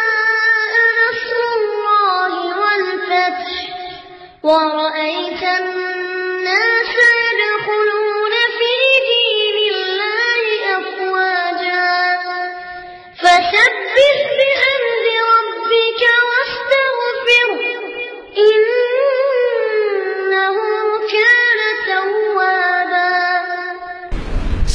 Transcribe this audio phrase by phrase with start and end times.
[1.00, 2.32] نصر الله
[2.62, 3.60] والفتح
[4.42, 4.95] ورأيت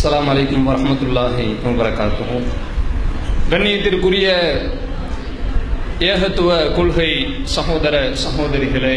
[0.01, 1.43] அஸ்லாம் வலைக்கம் வரமத்துல்லாஹி
[1.79, 2.45] வரகாத்துவோம்
[3.49, 4.27] கண்ணியத்திற்குரிய
[6.07, 7.09] ஏகத்துவ கொள்கை
[7.55, 8.95] சகோதர சகோதரிகளே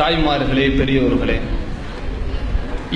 [0.00, 1.36] தாய்மார்களே பெரியோர்களே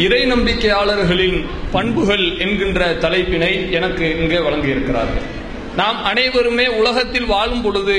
[0.04, 1.38] இறை நம்பிக்கையாளர்களின்
[1.74, 5.24] பண்புகள் என்கின்ற தலைப்பினை எனக்கு இங்கே வழங்கியிருக்கிறார்கள்.
[5.80, 7.98] நாம் அனைவருமே உலகத்தில் வாழும் பொழுது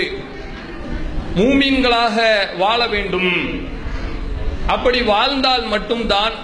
[1.39, 3.33] மூமீன்களாக வாழ வேண்டும்.
[4.75, 6.37] அப்படி வாழ்ந்தால் மட்டும்தான்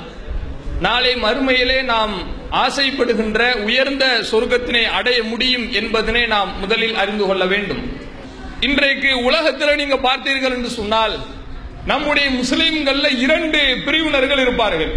[0.87, 2.15] நாளை மறுமையிலே நாம்
[2.51, 7.81] ஆசைப்படுகின்ற உயர்ந்த சொர்க்கத்தினை அடைய முடியும் என்பதனை நாம் முதலில் அறிந்து கொள்ள வேண்டும்.
[8.59, 11.15] இன்றைக்கு உலகத்தில் நீங்க பார்த்தீர்கள் என்று சொன்னால்
[11.85, 14.93] நம்முடைய முஸ்லிம்கள்ல இரண்டு பிரிவினர்கள் இருப்பார்கள்.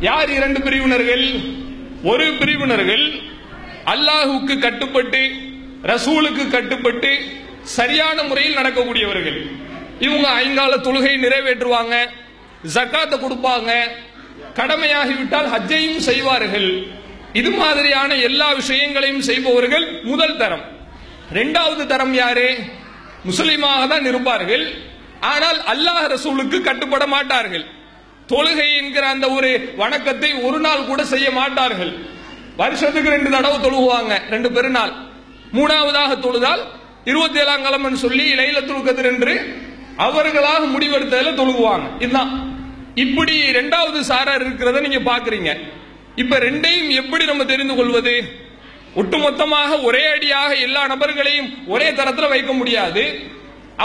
[0.00, 1.24] யார் இரண்டு பிரிவினர்கள்?
[2.02, 3.04] ஒரு பிரிவினர்கள்
[3.84, 5.22] அல்லாஹுக்கு கட்டுப்பட்டு
[5.82, 7.10] ரசூலுக்கு கட்டுப்பட்டு
[7.62, 9.38] சரியான முறையில் நடக்கக்கூடியவர்கள்.
[10.00, 11.96] இவங்க ஐங்கால தொழுகை நிறைவேற்றுவாங்க
[12.74, 13.70] ஜக்காத்தை கொடுப்பாங்க
[14.58, 16.86] கடமையாகிவிட்டால் ஹஜ்ஜையும் செய்வார்கள்.
[17.32, 20.64] இது மாதிரியான எல்லா விஷயங்களையும் செய்பவர்கள் முதல் தரம்.
[21.30, 22.56] இரண்டாவது தரம் யாரு?
[23.28, 24.72] முஸ்லிமாக தான் இருப்பார்கள்.
[25.20, 27.64] ஆனால் அல்லாஹ் ரசூலுக்கு கட்டுப்பட மாட்டார்கள்.
[28.28, 31.92] தொழுகை என்கிற அந்த ஒரு வணக்கத்தை ஒரு நாள் கூட செய்ய மாட்டார்கள்.
[32.56, 34.92] வருஷத்துக்கு ரெண்டு தடவை தொழுகுவாங்க ரெண்டு பெருநாள்.
[35.52, 36.62] மூணாவதாக தொழுதால்
[37.04, 39.34] இருபத்தி ஏழாம் கிழமன் சொல்லி லைலத்துல் கதிர் என்று
[39.96, 41.86] அவர்களாக முடிவெடுத்ததில் தொழுகுவாங்க.
[41.98, 42.49] இதுதான்.
[43.02, 45.50] இப்படி ரெண்டாவது சாரார் இருக்கிறத நீங்க பாக்குறீங்க.
[46.22, 48.14] இப்ப ரெண்டையும் எப்படி நம்ம தெரிந்து கொள்வது?
[49.00, 53.04] ஒட்டுமொத்தமாக ஒரே அடியாக எல்லா நபர்களையும் ஒரே தரத்துல வைக்க முடியாது.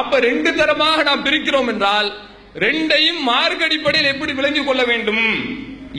[0.02, 2.10] அப்ப ரெண்டு தரமாக நாம் பிரிக்கிறோம் என்றால்
[2.66, 5.24] ரெண்டையும் மார்க் அடிப்படையில் எப்படி விளங்கிக் கொள்ள வேண்டும்?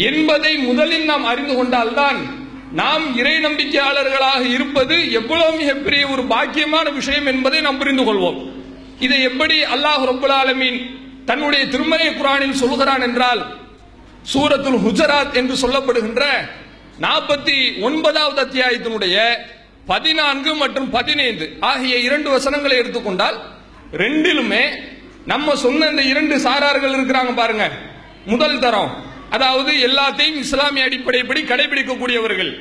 [0.08, 2.18] என்பதை முதலில் நாம் அறிந்து கொண்டால்தான்
[2.80, 8.38] நாம் இறை நம்பிக்கையாளர்களாக இருப்பது எவ்வளவு மிகப்பெரிய ஒரு பாக்கியமான விஷயம் என்பதை நாம் புரிந்து கொள்வோம்.
[9.06, 10.78] இதை எப்படி அல்லாஹ் ரபுல் ஆலமீன்
[11.26, 13.42] தன்னுடைய திருமறை குரானில் சொல்கிறான் என்றால்
[14.32, 16.22] சூரத்துல் ஹுஜராத் என்று சொல்லப்படுகின்ற
[17.00, 19.16] நாற்பத்தி ஒன்பதாவது அத்தியாயத்தினுடைய
[19.86, 23.36] பதினான்கு மற்றும் பதினைந்து ஆகிய இரண்டு வசனங்களை எடுத்துக்கொண்டால்
[23.92, 24.62] ரெண்டிலுமே
[25.32, 27.64] நம்ம சொன்ன இந்த இரண்டு சாரார்கள் இருக்கிறாங்க பாருங்க.
[28.26, 28.90] முதல் தரம்
[29.30, 32.52] அதாவது எல்லாத்தையும் இஸ்லாமிய அடிப்படைப்படி கடைபிடிக்கக்கூடியவர்கள்.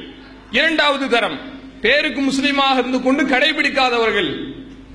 [0.52, 1.38] இரண்டாவது தரம்
[1.82, 4.30] பேருக்கு முஸ்லீமாக இருந்து கொண்டு கடைபிடிக்காதவர்கள்.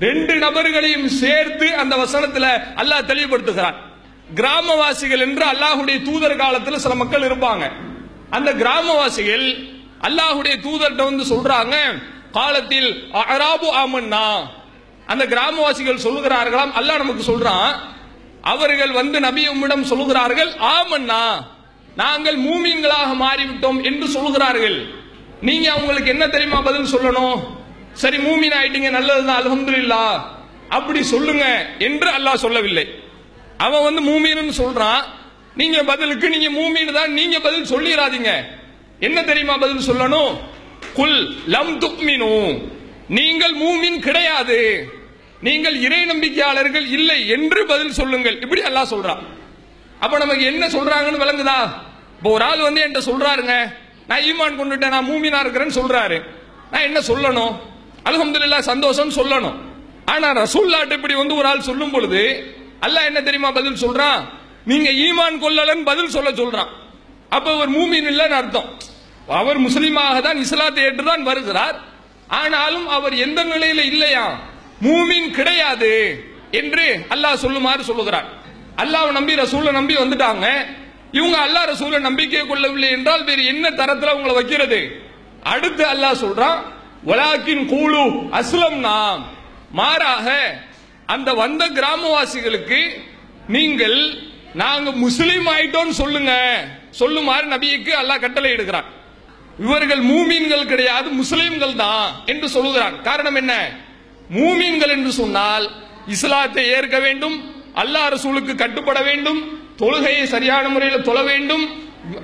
[0.05, 2.45] ரெண்டு நபர்களையும் சேர்த்து அந்த வசனத்துல
[2.81, 3.77] அல்லாஹ் தெளிவுபடுத்துகிறான்.
[4.35, 7.71] கிராமவாசிகள் என்று அல்லாஹுடைய தூதர் காலத்துல சில மக்கள் இருப்பாங்க.
[8.29, 9.45] அந்த கிராமவாசிகள்
[10.07, 11.75] அல்லாஹுடைய தூதர்கிட்ட வந்து சொல்றாங்க
[12.31, 14.25] காலத்தில் அராபு ஆமன்னா.
[15.05, 17.71] அந்த கிராமவாசிகள் சொல்லுகிறார்களாம் அல்லாஹ் நமக்கு சொல்றான்
[18.41, 21.23] அவர்கள் வந்து நபி உம்மிடம் சொல்லுகிறார்கள் ஆமன்னா.
[21.95, 24.77] நாங்கள் மூமீன்களாக மாறிவிட்டோம் என்று சொல்லுகிறார்கள்.
[25.41, 27.59] நீங்க அவங்களுக்கு என்ன தெரியுமா பதில் சொல்லணும்?
[27.93, 30.21] சரி மூமின் ஆயிட்டீங்க நல்லதுதான் அல்ஹம்துலில்லா.
[30.69, 32.85] அப்படி சொல்லுங்க என்று அல்லாஹ் சொல்லவில்லை.
[33.57, 35.01] அவன் வந்து மூமீன்னு சொல்றான்.
[35.55, 38.31] நீங்க பதிலுக்கு நீங்க மூமீன் தான் நீங்க பதில் சொல்லிடாதீங்க
[38.99, 40.37] என்ன தெரியுமா பதில் சொல்லணும்?
[40.93, 42.61] குல் லம் துக்மினு.
[43.07, 44.89] நீங்கள் மூமின் கிடையாது.
[45.41, 48.41] நீங்கள் இறை நம்பிக்கையாளர்கள் இல்லை என்று பதில் சொல்லுங்கள்.
[48.41, 49.21] இப்படி அல்லாஹ் சொல்றான்.
[49.99, 51.71] அப்ப நமக்கு என்ன சொல்றாங்கன்னு விளங்குதா?
[52.17, 53.73] இப்போ ஒரு ஆள் வந்து என்கிட்ட சொல்றாருங்க.
[54.07, 56.21] நான் ஈமான் கொண்டுட்டேன் நான் மூமினா இருக்கிறேன்னு சொல்றாரு.
[56.71, 57.69] நான் என்ன சொல்லணும்?
[58.07, 59.57] அலமதுல்லா சந்தோஷம் சொல்லணும்.
[60.13, 62.21] ஆனா ரசூல்லாட்டு இப்படி வந்து ஒரு ஆள் சொல்லும் பொழுது
[62.85, 64.21] அல்லாஹ் என்ன தெரியுமா பதில் சொல்றான்?
[64.71, 66.71] நீங்க ஈமான் கொள்ளலன்னு பதில் சொல்ல சொல்றான்.
[67.35, 68.69] அப்ப ஒரு மூமின் இல்லைன்னு அர்த்தம்.
[69.39, 71.77] அவர் முஸ்லீமாக தான் இஸ்லாத்தை ஏற்றுதான் வருகிறார்.
[72.41, 74.25] ஆனாலும் அவர் எந்த நிலையில இல்லையா?
[74.85, 75.93] மூமின் கிடையாது
[76.59, 78.27] என்று அல்லாஹ் சொல்லுமாறு சொல்லுகிறார்.
[78.83, 80.45] அல்லாஹ் நம்பி ரசூலை நம்பி வந்துட்டாங்க.
[81.19, 84.79] இவங்க அல்லாஹ் ரசூலை நம்பிக்கை கொள்ளவில்லை என்றால் வேறு என்ன தரத்தில் உங்களை வைக்கிறது?
[85.53, 86.59] அடுத்து அல்லாஹ் சொல்றான்
[87.09, 88.01] வலாக்கின் கூலு
[88.39, 89.21] அஸ்லம் நாம்.
[89.79, 90.27] மாறாக
[91.13, 92.79] அந்த வந்த கிராமவாசிகளுக்கு
[93.55, 93.99] நீங்கள்
[94.61, 96.33] நாங்க முஸ்லீம் ஆயிட்டோம் சொல்லுங்க.
[96.99, 98.89] சொல்லுமாறு நபிக்கு அல்லாஹ் கட்டளை எடுக்கிறான்
[99.65, 102.95] இவர்கள் மூமீன்கள் கிடையாது முஸ்லீம்கள் தான் என்று சொல்லுகிறான்.
[103.07, 103.53] காரணம் என்ன?
[104.39, 105.65] மூமீன்கள் என்று சொன்னால்
[106.15, 107.35] இஸ்லாத்தை ஏற்க வேண்டும்
[107.81, 109.39] அல்லாஹ் ரசூலுக்கு கட்டுப்பட வேண்டும்
[109.81, 111.63] தொழுகையை சரியான முறையில் தொழ வேண்டும்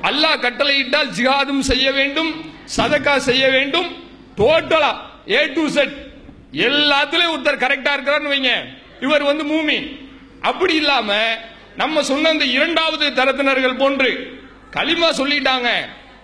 [0.09, 2.31] அல்லாஹ் கட்டளையிட்டால் ஜிஹாதும் செய்ய வேண்டும்
[2.75, 3.89] சதக்கா செய்ய வேண்டும்
[4.39, 4.91] டோட்டலா
[5.35, 5.95] ஏ டு செட்
[6.67, 8.51] எல்லாத்துலயும் ஒருத்தர் கரெக்டா இருக்கிறான்னு வைங்க.
[9.05, 9.77] இவர் வந்து மூமி.
[10.49, 11.11] அப்படி இல்லாம
[11.81, 14.11] நம்ம சொன்ன இந்த இரண்டாவது தரத்தினர்கள் போன்று
[14.75, 15.69] களிமா சொல்லிட்டாங்க.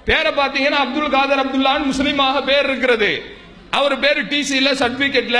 [0.08, 3.12] பேரை பார்த்தீங்கன்னா அப்துல் காதர் அப்துல்லான்னு முஸ்லீமாக பேர் இருக்கிறது.
[3.78, 5.40] அவர் பேர் டிசில சர்டிபிகேட்ல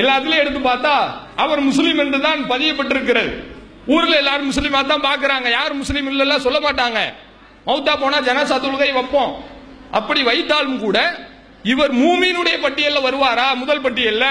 [0.00, 0.94] எல்லாத்துலயும் எடுத்து பார்த்தா
[1.42, 3.32] அவர் முஸ்லீம் என்று தான் பதியப்பட்டிருக்கிறது.
[3.94, 7.00] ஊர்ல எல்லாரும் முஸ்லீமா தான் பாக்குறாங்க யார் முஸ்லீம் இல்லைல்ல சொல்ல மாட்டாங்க.
[7.68, 9.32] மௌத்தா போனா ஜனசா தொழுகை வைப்போம்.
[9.98, 10.98] அப்படி வைத்தாலும் கூட
[11.64, 13.54] இவர் மூமீனுடைய பட்டியல்ல வருவாரா?
[13.54, 14.24] முதல் பட்டியல்ல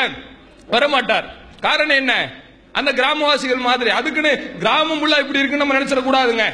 [0.72, 1.26] வரமாட்டார்.
[1.62, 2.32] காரணம் என்ன?
[2.72, 3.90] அந்த கிராமவாசிகள் மாதிரி.
[3.90, 6.46] அதுக்குன்னு கிராமம் உள்ள இப்படி இருக்குன்னு நம்ம நினைச்சிடக்கூடாதுங்க.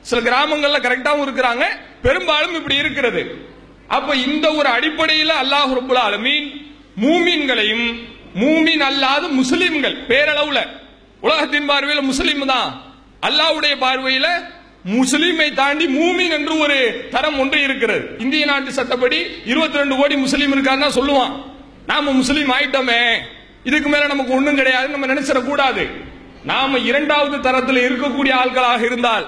[0.00, 1.64] சில கிராமங்கள்ல கரெக்டாவும் இருக்கிறாங்க.
[2.02, 3.50] பெரும்பாலும் இப்படி இருக்கிறது.
[3.88, 6.48] அப்ப இந்த ஒரு அடிப்படையில் அல்லாஹ் ரபுல் ஆலமீன்
[7.00, 7.86] மூமீன்களையும்
[8.34, 10.60] மூமின் அல்லாத முஸ்லிம்கள் பேரளவுல
[11.20, 12.82] உலகத்தின் பார்வையில் முஸ்லீம் தான்.
[13.22, 14.26] அல்லாஹ்வுடைய பார்வையில
[14.90, 18.08] முஸ்லீமை தாண்டி மூமின் என்று ஒரு தரம் ஒன்று இருக்கிறது.
[18.18, 21.44] இந்திய நாட்டு சட்டப்படி 22 ரெண்டு கோடி முஸ்லீம் இருக்காருன்னு தான் சொல்லுவான்.
[21.86, 23.16] நாம முஸ்லீம் ஆயிட்டோமே.
[23.64, 24.88] இதுக்கு மேல நமக்கு ஒண்ணும் கிடையாது.
[24.88, 25.90] நம்ம நினைச்சிடக்கூடாது
[26.44, 29.26] நாம இரண்டாவது தரத்தில் இருக்கக்கூடிய ஆட்களாக இருந்தால்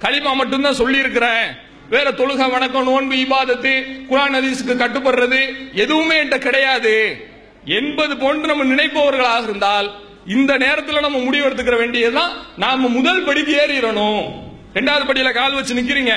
[0.00, 1.46] களிமா மட்டும்தான் சொல்லி இருக்கிறேன்
[1.88, 3.72] வேற தொழுகை வணக்கம் நோன்பு இபாதத்து
[4.10, 7.26] குரான் ஹதீஸுக்கு கட்டுப்படுறது எதுவுமே என்கிட்ட கிடையாது.
[7.64, 9.94] என்பது போன்று நம்ம நினைப்பவர்களாக இருந்தால்
[10.26, 14.45] இந்த நேரத்தில் நம்ம முடிவெடுத்துக்கிற வேண்டியதுதான் நாம முதல் படிக்கு ஏறிடணும்.
[14.76, 16.12] ரெண்டாவது படியில கால் வச்சு நிக்கிறீங்க.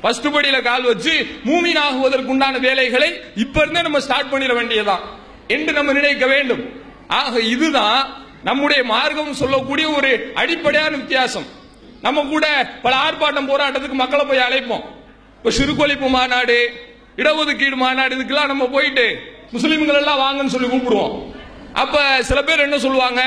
[0.00, 5.00] ஃபர்ஸ்ட் படியில கால் வச்சு மூமின் ஆகுவதற்கு உண்டான வேலைகளை இப்ப இருந்தே நம்ம ஸ்டார்ட் பண்ணிட வேண்டியதுதான்.
[5.48, 6.62] என்று நம்ம நினைக்க வேண்டும்.
[7.08, 11.46] ஆக இதுதான் நம்முடைய மார்க்கம் சொல்லக்கூடிய ஒரு அடிப்படையான வித்தியாசம்.
[12.02, 12.46] நம்ம கூட
[12.82, 14.84] பல ஆர்ப்பாட்டம் போராட்டத்துக்கு மக்களை போய் அழைப்போம்.
[15.36, 16.70] இப்ப சிறுகொழிப்பு மாநாடு
[17.16, 19.18] இடஒதுக்கீடு மாநாடு இதுக்கெல்லாம் நம்ம போயிட்டு
[19.52, 21.34] முஸ்லீம்கள் எல்லாம் வாங்கன்னு சொல்லி கூப்பிடுவோம்.
[21.72, 23.22] அப்ப சில பேர் என்ன சொல்லுவாங்க?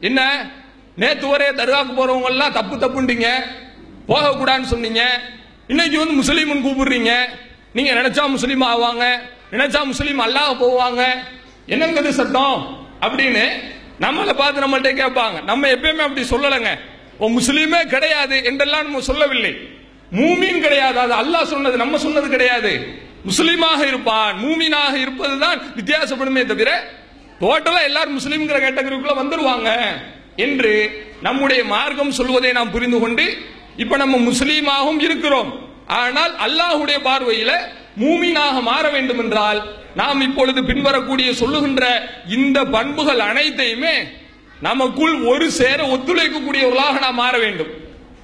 [0.00, 0.50] என்ன?
[0.96, 3.28] நேத்து ஒரே தர்காக்கு போறவங்க எல்லாம் தப்பு தப்புண்டிங்க
[4.08, 5.20] போகக்கூடாதுன்னு சொன்னீங்க.
[5.66, 7.14] இன்னைக்கு வந்து முஸ்லீம்னு கூப்பிடுறீங்க.
[7.72, 9.16] நீங்க நினைச்சா முஸ்லீம் ஆவாங்க.
[9.50, 11.04] நினைச்சா முஸ்லீம் அல்லாஹ் போவாங்க.
[11.68, 12.86] என்னங்கிறது சட்டம்?
[13.00, 13.48] அப்படின்னு
[14.00, 15.42] நம்மளை பார்த்து நம்மள்கிட்ட கேட்பாங்க.
[15.42, 16.78] நம்ம எப்பயுமே அப்படி சொல்லலைங்க.
[17.18, 19.56] ஓ முஸ்லீமே கிடையாது என்றெல்லாம் நம்ம சொல்லவில்லை.
[20.12, 21.00] மூமின் கிடையாது.
[21.00, 22.98] அது அல்லாஹ் சொன்னது நம்ம சொன்னது கிடையாது.
[23.26, 24.44] முஸ்லீமாக இருப்பான்.
[24.44, 26.90] மூமீனாக இருப்பதுதான் வித்தியாசப்படுமே தவிர
[27.40, 29.80] டோட்டலா எல்லாரும் முஸ்லீம்ங்கிற கேட்டகரிக்குள்ள வந்துருவாங்க.
[30.36, 33.38] என்று நம்முடைய மார்க்கம் சொல்வதை நாம் புரிந்து கொண்டு
[33.82, 35.50] இப்ப நம்ம முஸ்லீமாகவும் இருக்கிறோம்.
[36.00, 37.52] ஆனால் அல்லாஹுடைய பார்வையில
[38.02, 39.60] மூமீனாக மாற வேண்டும் என்றால்
[40.00, 41.84] நாம் இப்பொழுது பின்வரக்கூடிய சொல்லுகின்ற
[42.36, 43.94] இந்த பண்புகள் அனைத்தையுமே
[44.68, 47.70] நமக்குள் ஒரு சேர ஒத்துழைக்கக்கூடியவர்களாக நாம் மாற வேண்டும்.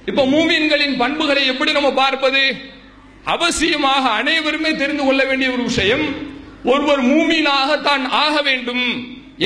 [0.09, 2.43] இப்ப மூமீன்களின் பண்புகளை எப்படி நம்ம பார்ப்பது?
[3.33, 6.05] அவசியமாக அனைவருமே தெரிந்து கொள்ள வேண்டிய ஒரு விஷயம்
[6.71, 8.85] ஒருவர் மூமீனாக தான் ஆக வேண்டும்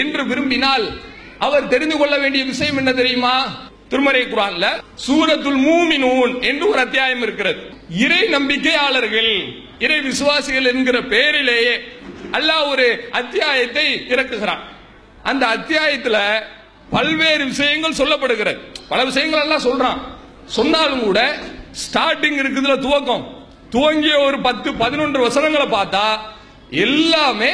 [0.01, 0.85] என்று விரும்பினால்
[1.45, 3.35] அவர் தெரிந்து கொள்ள வேண்டிய விஷயம் என்ன தெரியுமா?
[3.89, 4.65] திருமறை குரான்ல
[5.07, 7.59] சூரத்துல் மூமினூன் என்று ஒரு அத்தியாயம் இருக்கிறது.
[7.89, 9.31] இறை நம்பிக்கையாளர்கள்
[9.79, 11.75] இறை விசுவாசிகள் என்கிற பெயரிலேயே
[12.31, 14.63] அல்லாஹ் ஒரு அத்தியாயத்தை இறக்குகிறான்.
[15.23, 16.17] அந்த அத்தியாயத்துல
[16.89, 18.57] பல்வேறு விஷயங்கள் சொல்லப்படுகிறது.
[18.89, 19.99] பல விஷயங்கள் எல்லாம் சொல்றான்.
[20.45, 21.35] சொன்னாலும் கூட
[21.83, 23.23] ஸ்டார்டிங் இருக்குதுல துவக்கம்.
[23.69, 26.05] துவங்கிய ஒரு பத்து பதினொன்று வசனங்களை பார்த்தா
[26.69, 27.51] எல்லாமே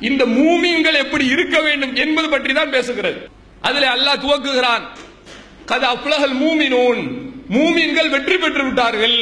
[0.00, 3.18] இந்த மூமியங்கள் எப்படி இருக்க வேண்டும் என்பது பற்றி தான் பேசுகிறது.
[3.60, 4.84] அதுல அல்லாஹ் துவக்குகிறான்.
[5.66, 7.00] கத அப்லகல் மூமினூன்.
[7.50, 9.18] மூமீன்கள் வெற்றி பெற்று விட்டார்கள்.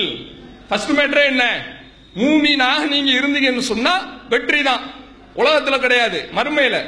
[0.68, 1.66] ஃபர்ஸ்ட் மேட்டரே என்ன?
[2.16, 4.80] மூமீனாக நீங்க இருந்தீங்கன்னு சொன்னா வெற்றி தான்
[5.36, 6.28] உலகத்துல கிடையாது.
[6.36, 6.84] மறுமையில.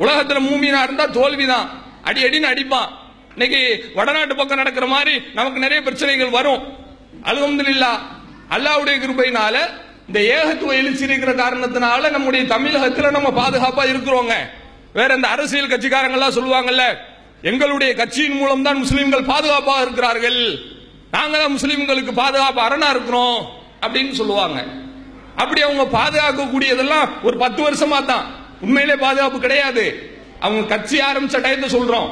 [0.00, 1.82] உலகத்துல மூமீனா இருந்தா தோல்விதான்.
[2.02, 2.88] அடி அடின்னு அடிப்பான்.
[3.32, 6.62] இன்னைக்கு வடநாட்டு பக்கம் நடக்கிற மாதிரி நமக்கு நிறைய பிரச்சனைகள் வரும்.
[7.22, 7.92] அல்ஹம்துலில்லா
[8.50, 9.56] அல்லாஹ்வுடைய கிருபையினால
[10.06, 14.32] இந்த ஏகத்துவ எழுச்சி இருக்கிற காரணத்தினால நம்முடைய தமிழகத்துல நம்ம பாதுகாப்பா இருக்கிறோங்க.
[14.92, 16.82] வேற இந்த அரசியல் கட்சிக்காரங்கெல்லாம் சொல்லுவாங்கல்ல
[17.42, 20.40] எங்களுடைய கட்சியின் மூலம் தான் முஸ்லிம்கள் பாதுகாப்பாக இருக்கிறார்கள்.
[21.10, 23.38] நாங்க தான் முஸ்லிம்களுக்கு பாதுகாப்பு அரணா இருக்கிறோம்
[23.84, 24.58] அப்படின்னு சொல்லுவாங்க.
[25.42, 28.26] அப்படி அவங்க பாதுகாக்கக்கூடியதெல்லாம் ஒரு பத்து வருஷமா தான்.
[28.60, 29.84] உண்மையிலே பாதுகாப்பு கிடையாது.
[30.40, 32.10] அவங்க கட்சி ஆரம்பிச்ச டயத்தை சொல்றோம்.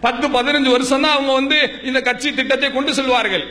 [0.00, 3.44] பத்து பதினஞ்சு வருஷம் தான் அவங்க வந்து இந்த கட்சி திட்டத்தை கொண்டு செல்வார்கள்.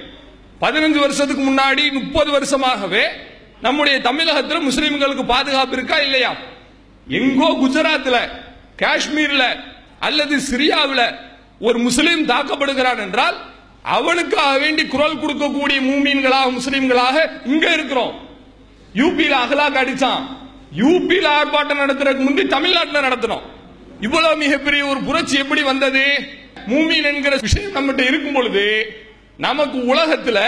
[0.64, 3.04] பதினஞ்சு வருஷத்துக்கு முன்னாடி முப்பது வருஷமாகவே
[3.62, 6.32] நம்முடைய தமிழகத்தில் முஸ்லிம்களுக்கு பாதுகாப்பு இருக்கா இல்லையா?
[7.08, 8.18] எங்கோ குஜராத்ல
[8.82, 9.44] காஷ்மீர்ல
[10.00, 11.16] அல்லது சிரியாவில்
[11.60, 13.38] ஒரு முஸ்லீம் தாக்கப்படுகிறான் என்றால்
[13.84, 18.14] அவனுக்காக வேண்டி குரல் கொடுக்கக்கூடிய மூமீன்களாக முஸ்லீம்களாக இங்க இருக்கிறோம்.
[18.94, 20.24] யூபியில் அகலாக்கு அடிச்சான்.
[20.78, 23.42] யூபியில் ஆர்ப்பாட்டம் நடத்துறதுக்கு முந்தி தமிழ்நாட்டில் நடத்தணும்
[24.02, 26.04] இவ்வளவு மிகப்பெரிய ஒரு புரட்சி எப்படி வந்தது?
[26.68, 28.96] மூமீன் என்கிற விஷயம் நம்மகிட்ட இருக்கும் பொழுது
[29.38, 30.40] நமக்கு உலகத்துல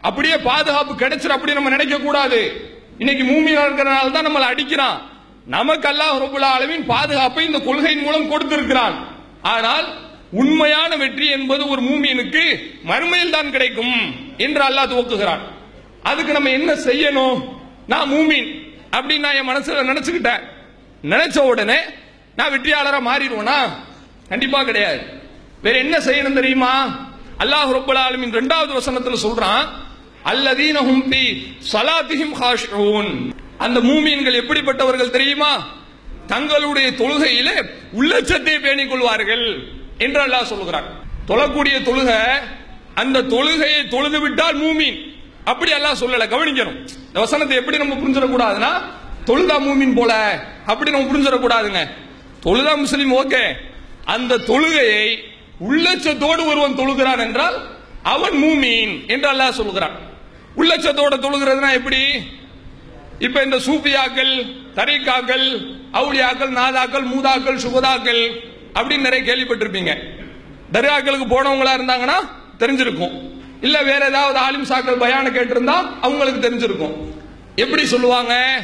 [0.00, 5.11] அப்படியே பாதுகாப்பு கிடைச்சிரு அப்படி நம்ம நினைக்க கூடாது இன்னைக்கு மூமியா இருக்கிறனால தான் நம்மளை அடிக்கிறான்.
[5.46, 8.96] நமக்கு அல்லாஹ் ரபுல் ஆலமீன் பாதுகாப்பை இந்த கொள்கையின் மூலம் கொடுத்திருக்கிறான்.
[9.42, 9.86] ஆனால்
[10.30, 12.44] உண்மையான வெற்றி என்பது ஒரு மூமியனுக்கு
[12.90, 13.96] மறுமையில் தான் கிடைக்கும்
[14.36, 15.42] என்று அல்லாஹ் துவக்குகிறான்.
[16.02, 17.38] அதுக்கு நம்ம என்ன செய்யணும்?
[17.86, 18.48] நான் மூமீன்
[18.96, 20.42] அப்படின்னு நான் என் மனசுல நினைச்சுக்கிட்டேன்.
[21.12, 21.80] நினைச்ச உடனே
[22.36, 23.58] நான் வெற்றியாளரா மாறிடுவேனா?
[24.28, 25.00] கண்டிப்பா கிடையாது.
[25.62, 26.72] வேற என்ன செய்யணும் தெரியுமா?
[27.42, 29.64] அல்லாஹ் ரப்பல் ஆலமீன் இரண்டாவது வசனத்துல சொல்றான்
[30.32, 31.24] அல்லதீனஹும் பி
[31.72, 33.12] ஸலாத்திஹிம் ஹாஷூன்
[33.64, 35.52] அந்த மூமீன்கள் எப்படிப்பட்டவர்கள் தெரியுமா?
[36.32, 37.56] தங்களுடைய தொழுகையிலே
[37.98, 39.46] உள்ளச்சத்தை பேணிக் கொள்வார்கள்
[40.04, 40.88] என்று அல்லாஹ் சொல்லுகிறான்
[41.30, 42.20] தொழக்கூடிய தொழுகை
[43.02, 44.98] அந்த தொழுகையை தொழுது விட்டால் மூமீன்.
[45.50, 46.78] அப்படி எல்லாம் சொல்லல கவனிக்கணும்.
[47.08, 48.72] இந்த வசனத்தை எப்படி நம்ம புரிஞ்சிடக்கூடாதுன்னா
[49.28, 50.12] தொழுதா மூமீன் போல.
[50.72, 51.80] அப்படி நம்ம புரிஞ்சிடக்கூடாதுங்க.
[52.46, 53.42] தொழுதா முஸ்லீம் ஓகே.
[54.14, 55.04] அந்த தொழுகையை
[55.68, 57.56] உள்ளச்சத்தோடு ஒருவன் தொழுகிறான் என்றால்
[58.14, 59.96] அவன் மூமீன் என்று அல்லாஹ் சொல்லுகிறான்
[60.56, 62.00] உள்ளச்சத்தோட தொழுகிறதுனா எப்படி?
[63.22, 64.30] இப்ப இந்த சூஃபியாக்கள்
[64.74, 65.44] தரீக்காக்கள்
[65.92, 68.22] அவுளியாக்கள் நாதாக்கள் மூதாக்கள் சுகதாக்கள்
[68.74, 69.92] அப்படின்னு நிறைய கேள்விப்பட்டிருப்பீங்க.
[70.72, 72.18] தர்காக்களுக்கு போனவங்களா இருந்தாங்கன்னா
[72.58, 73.30] தெரிஞ்சிருக்கும்.
[73.60, 76.94] இல்ல வேற ஏதாவது ஆலிம் சாக்கள் பயான கேட்டிருந்தா அவங்களுக்கு தெரிஞ்சிருக்கும்.
[77.56, 78.62] எப்படி சொல்லுவாங்க?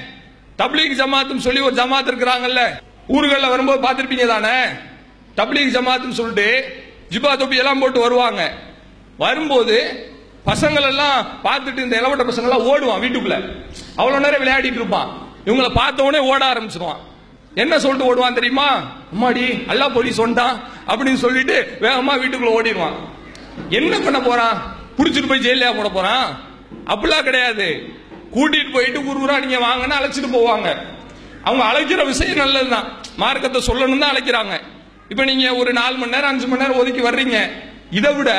[0.58, 2.60] தப்லீக் ஜமாத்துன்னு சொல்லி ஒரு ஜமாத் இருக்கிறாங்கல்ல.
[3.06, 4.68] ஊர்களில் வரும்போது பார்த்துருப்பீங்க தானே?
[5.36, 6.76] தப்லீக் ஜமாத்துன்னு சொல்லிட்டு
[7.10, 8.52] ஜிபா தொப்பி எல்லாம் போட்டு வருவாங்க.
[9.18, 10.06] வரும்போது
[10.46, 13.50] பசங்கள் எல்லாம் பார்த்துட்டு இந்த இளவட்ட பசங்கெல்லாம் ஓடுவான் வீட்டுக்குள்ள.
[13.98, 15.10] அவ்வளவு நேரம் விளையாடிட்டு இருப்பான்.
[15.46, 17.02] இவங்களை பார்த்த உடனே ஓட ஆரம்பிச்சிருவான்.
[17.54, 18.68] என்ன சொல்லிட்டு ஓடுவான் தெரியுமா?
[19.14, 22.96] அம்மாடி அல்லா போலீஸ் வந்துட்டான் அப்படின்னு சொல்லிட்டு வேகமா வீட்டுக்குள்ள ஓடிடுவான்.
[23.70, 24.56] என்ன பண்ண போறான்?
[24.98, 26.26] புடிச்சிட்டு போய் ஜெயிலியா போட போறான்?
[26.86, 27.66] அப்படிலாம் கிடையாது.
[28.34, 30.68] கூட்டிட்டு போயிட்டு குருகுரா நீங்க வாங்கன்னு அழைச்சிட்டு போவாங்க.
[31.44, 32.88] அவங்க அழைக்கிற விஷயம் நல்லதுதான்.
[33.16, 34.54] மார்க்கத்தை சொல்லணும் தான் அழைக்கிறாங்க.
[35.08, 37.38] இப்ப நீங்க ஒரு நாலு மணி நேரம் அஞ்சு மணி நேரம் ஒதுக்கி வர்றீங்க.
[37.90, 38.30] இதை விட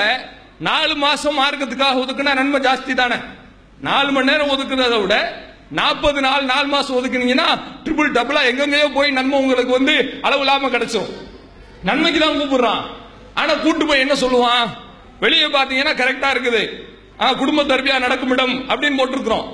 [0.60, 3.16] நாலு மாசம் மார்க்கத்துக்காக ஒதுக்குனா நன்மை ஜாஸ்தி தானே?
[3.81, 9.39] நாலு மணி நேரம் ஒதுக்குறத விட நாற்பது நாள் நாலு மாசம் ஒதுக்குனீங்கன்னா ட்ரிபிள் டபுளா எங்கெங்கயோ போய் நன்மை
[9.39, 11.13] உங்களுக்கு வந்து அளவு இல்லாம கிடைச்சிரும்.
[11.83, 12.81] நன்மைக்கு தான் கூப்பிடுறான்.
[13.33, 14.67] ஆனா கூட்டு போய் என்ன சொல்லுவான்?
[15.19, 16.69] வெளியே பாத்தீங்கன்னா கரெக்டா இருக்குது.
[17.21, 19.45] ஆ, குடும்ப தர்பியா நடக்கும் இடம் அப்படின்னு போட்டிருக்கிறோம்.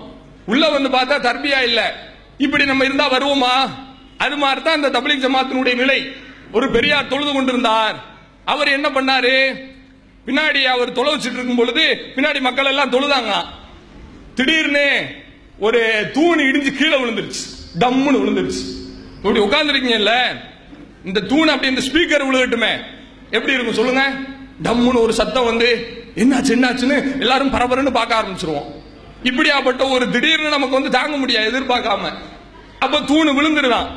[0.45, 1.93] உள்ள வந்து பார்த்தா தர்பியா இல்ல.
[2.37, 3.69] இப்படி நம்ம இருந்தா வருவோமா?
[4.17, 6.11] அது மாதிரி தான் இந்த தபிலிக் ஜமாத்தினுடைய நிலை.
[6.51, 7.95] ஒரு பெரியார் தொழுது கொண்டிருந்தார்.
[8.45, 9.55] அவர் என்ன பண்ணாரு?
[10.25, 13.33] பின்னாடி அவர் தொலை வச்சுட்டு இருக்கும் பொழுது பின்னாடி மக்கள் எல்லாம் தொழுதாங்க
[14.35, 15.05] திடீர்னு
[15.59, 17.41] ஒரு தூண் இடிஞ்சு கீழே விழுந்துருச்சு.
[17.79, 18.63] டம்முன்னு விழுந்துருச்சு.
[19.15, 20.11] இப்படி உட்கார்ந்துருக்கீங்கல்ல
[21.05, 22.77] இந்த தூண் அப்படி இந்த ஸ்பீக்கர் விழுகட்டுமே.
[23.31, 24.13] எப்படி இருக்கும் சொல்லுங்க?
[24.63, 28.71] டம்முன்னு ஒரு சத்தம் வந்து என்னாச்சு என்னாச்சுன்னு எல்லாரும் பரபரன்னு பார்க்க ஆரம்பிச்சிருவோம்.
[29.23, 32.13] இப்படியாப்பட்ட ஒரு திடீர்னு நமக்கு வந்து தாங்க முடியாது எதிர்பார்க்காம.
[32.79, 33.87] அப்ப தூணு விழுந்துருதான்.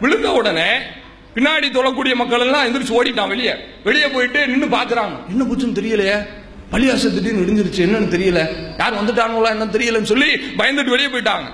[0.00, 0.70] விழுந்த உடனே
[1.34, 3.54] பின்னாடி தொழக்கூடிய மக்கள் எல்லாம் எந்திரிச்சு ஓடிட்டான் வெளியே.
[3.84, 6.26] வெளியே போயிட்டு நின்று பாக்குறாங்க என்ன பூச்சுன்னு தெரியலையே?
[6.72, 8.48] பள்ளியாச திடீர்னு இடிஞ்சிருச்சு என்னன்னு தெரியல.
[8.78, 11.44] யார் வந்துட்டாங்களா என்னன்னு தெரியலன்னு சொல்லி பயந்துட்டு வெளியே போயிட்டாங்க.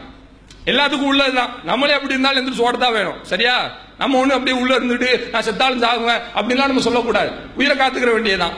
[0.65, 3.25] எல்லாத்துக்கும் உள்ளதுதான் நம்மளே அப்படி இருந்தாலும் எந்திரிச்சு ஓடதான் வேணும்.
[3.25, 3.71] சரியா?
[3.99, 7.31] நம்ம ஒண்ணு அப்படியே உள்ள இருந்துட்டு நான் செத்தாலும் சாகுவேன் அப்படின்லாம் நம்ம சொல்லக்கூடாது.
[7.55, 8.53] உயிரை காத்துக்கிற வேண்டியதுதான்.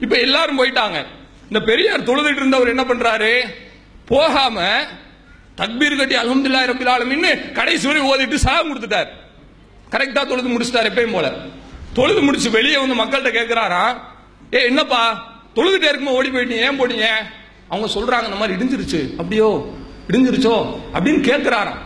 [0.00, 1.06] இப்ப எல்லாரும் போயிட்டாங்க.
[1.42, 3.40] இந்த பெரியார் தொழுதுட்டு இருந்தவர் என்ன பண்றாரு?
[4.06, 4.82] போகாம
[5.56, 9.06] தக்பீர் கட்டி அலமதுல்லா ரப்பில் கடைசி வரை ஓதிட்டு சலாம் கொடுத்துட்டார்.
[9.90, 11.32] கரெக்டா தொழுது முடிச்சிட்டார் எப்பயும் போல.
[11.92, 13.96] தொழுது முடிச்சு வெளியே வந்து மக்கள்கிட்ட கேட்கிறாராம்
[14.54, 15.32] ஏ என்னப்பா?
[15.54, 17.06] தொழுதுட்டே இருக்கும்போது ஓடி போயிட்டு ஏன் போனீங்க
[17.68, 19.10] அவங்க சொல்றாங்க இந்த மாதிரி இடிஞ்சிருச்சு.
[19.10, 19.74] அப்படியோ
[20.08, 20.80] இடிஞ்சிருச்சோ?
[20.94, 21.76] அப்படின்னு கேட்கிறாராம்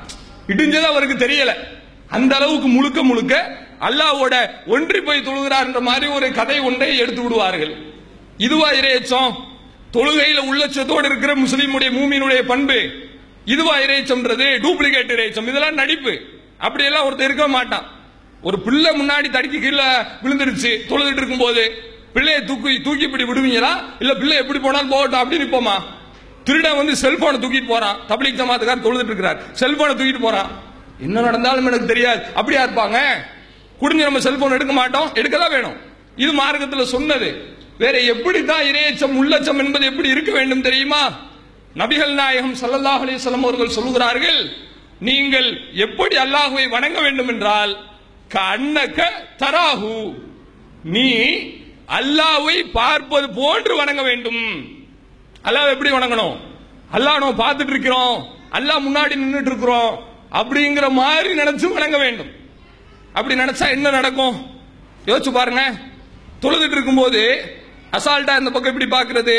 [0.46, 1.54] இடிஞ்சது அவருக்கு தெரியல.
[2.08, 7.76] அந்த அளவுக்கு முழுக்க முழுக்க அல்லாவோட ஒன்றி போய் தொழுகிறார்ன்ற மாதிரி ஒரு கதை ஒன்றை எடுத்து விடுவார்கள்.
[8.36, 9.32] இதுவா இறையச்சம்
[9.92, 12.90] தொழுகையில உள்ளச்சத்தோடு இருக்கிற முஸ்லீமுடைய மூமியினுடைய பண்பு.
[13.44, 16.20] இதுவா இறைச்சம்ன்றது டூப்ளிகேட் இறைச்சம் இதெல்லாம் நடிப்பு.
[16.58, 17.86] அப்படியெல்லாம் ஒருத்தர் இருக்க மாட்டான்.
[18.42, 19.84] ஒரு பிள்ளை முன்னாடி தடுக்கி கீழே
[20.22, 21.96] விழுந்துருச்சு தொழுதுட்டு இருக்கும்போது.
[22.12, 23.82] பிள்ளையை தூக்கி தூக்கி இப்படி விடுவீங்களா?
[23.98, 25.82] இல்ல பிள்ளை எப்படி போனாலும் போகட்டும் அப்படின்னு நிப்போமா?
[26.44, 27.98] திருடன் வந்து செல்போனை தூக்கிட்டு போறான்.
[28.08, 29.42] தபிலிக் ஜமாத்துக்கார் தொழுதுட்டு இருக்கிறார்.
[29.60, 30.50] செல்போனை தூக்கிட்டு போறான்.
[31.00, 32.24] என்ன நடந்தாலும் எனக்கு தெரியாது.
[32.34, 32.98] அப்படியா இருப்பாங்க?
[33.80, 35.08] குடிஞ்சு நம்ம செல்போன் எடுக்க மாட்டோம்.
[35.14, 35.76] எடுக்கதான் வேணும்.
[36.16, 37.56] இது மார்க்கத்துல சொன்னது.
[37.78, 41.26] வேற எப்படித்தான் இரையச்சம் உள்ளச்சம் என்பது எப்படி இருக்க வேண்டும் தெரியுமா?
[41.76, 44.52] நபிகள் நாயகம் சல்லல்லாஹ் அலிசல்லம் அவர்கள் சொல்கிறார்கள்
[45.00, 47.76] நீங்கள் எப்படி அல்லாஹுவை வணங்க வேண்டும் என்றால்
[48.34, 49.02] கண்ணக்க
[49.38, 50.14] தராகு
[50.84, 51.10] நீ
[51.96, 54.42] அல்லாவை பார்ப்பது போன்று வணங்க வேண்டும்.
[55.44, 56.36] அல்லாஹ் எப்படி வணங்கணும்?
[56.92, 58.36] அல்லாஹ் நம்ம பார்த்துட்டு இருக்கிறோம்.
[58.52, 60.06] அல்லாஹ் முன்னாடி நின்றுட்டு இருக்கிறோம்.
[60.32, 62.30] அப்படிங்கிற மாதிரி நினைச்சு வணங்க வேண்டும்.
[63.12, 64.60] அப்படி நினைச்சா என்ன நடக்கும்?
[65.06, 65.72] யோசிச்சு பாருங்க.
[66.42, 67.22] தொழுதுட்டு இருக்கும்போது
[67.92, 69.36] அசால்ட்டா இந்த பக்கம் இப்படி பாக்குறது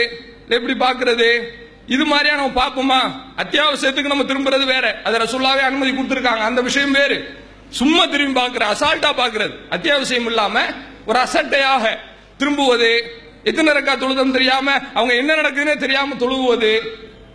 [0.50, 1.44] எப்படி பாக்குறது
[1.86, 3.02] இது மாதிரியா நம்ம பார்ப்போமா?
[3.42, 5.02] அத்தியாவசியத்துக்கு நம்ம திரும்புறது வேற.
[5.04, 6.44] அதை ரசூல்லாவே அனுமதி கொடுத்துருக்காங்க.
[6.50, 7.38] அந்த விஷயம் வேறு.
[7.70, 10.60] சும்மா திரும்பி பாக்குற அசால்ட்டா பாக்குறது அத்தியாவசியம் இல்லாம
[11.06, 12.00] ஒரு அசட்டையாக
[12.40, 12.92] திரும்புவது
[13.50, 14.68] எத்தனை ரக்கா தொழுதம் தெரியாம
[14.98, 16.72] அவங்க என்ன நடக்குதுன்னே தெரியாம தொழுவது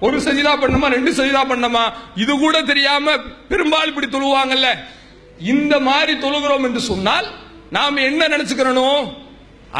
[0.07, 1.83] ஒரு சஜிதா பண்ணுமா ரெண்டு சஜிதா பண்ணுமா
[2.23, 3.17] இது கூட தெரியாம
[3.51, 4.69] பெரும்பாலும் இப்படி தொழுவாங்கல்ல.
[5.53, 7.27] இந்த மாதிரி தொழுகிறோம் என்று சொன்னால்
[7.77, 9.07] நாம் என்ன நினைச்சுக்கிறோம்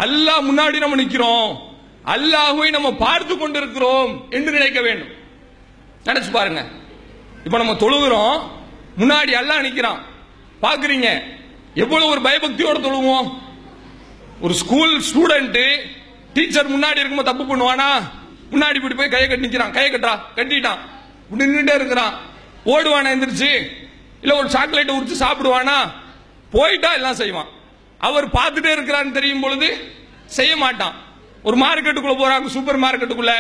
[0.05, 1.51] அல்லாஹ் முன்னாடி நம்ம நிக்கிறோம்
[2.15, 5.13] அல்லாஹுவை நம்ம பார்த்து கொண்டிருக்கிறோம் என்று நினைக்க வேண்டும்.
[6.09, 6.63] நினைச்சு பாருங்க.
[7.47, 8.37] இப்ப நம்ம தொழுகிறோம்
[9.01, 10.01] முன்னாடி அல்லாஹ் நிக்கிறான்.
[10.65, 11.09] பாக்குறீங்க
[11.83, 13.29] எவ்வளவு ஒரு பயபக்தியோட தொழுவோம்?
[14.41, 15.79] ஒரு ஸ்கூல் ஸ்டூடெண்ட்
[16.33, 17.91] டீச்சர் முன்னாடி இருக்கும்போது தப்பு பண்ணுவானா?
[18.51, 20.19] முன்னாடி இப்படி போய் கையை கட்டி நிற்கிறான் கையை கட்டுறா.
[20.37, 20.79] கட்டிட்டான்.
[21.31, 22.15] இப்படி நின்றுட்டே இருக்கிறான்.
[22.65, 23.67] ஓடுவானா எந்திரிச்சு?
[24.21, 25.93] இல்ல ஒரு சாக்லேட்டை உரிச்சு சாப்பிடுவானா?
[26.51, 27.47] போயிட்டா எல்லாம் செய்வான்.
[27.99, 29.93] அவர் பார்த்துட்டே இருக்கிறான்னு தெரியும் பொழுது
[30.27, 30.95] செய்ய மாட்டான்.
[31.43, 33.33] ஒரு மார்க்கெட்டுக்குள்ள போறாங்க சூப்பர் மார்க்கெட்டுக்குள்ள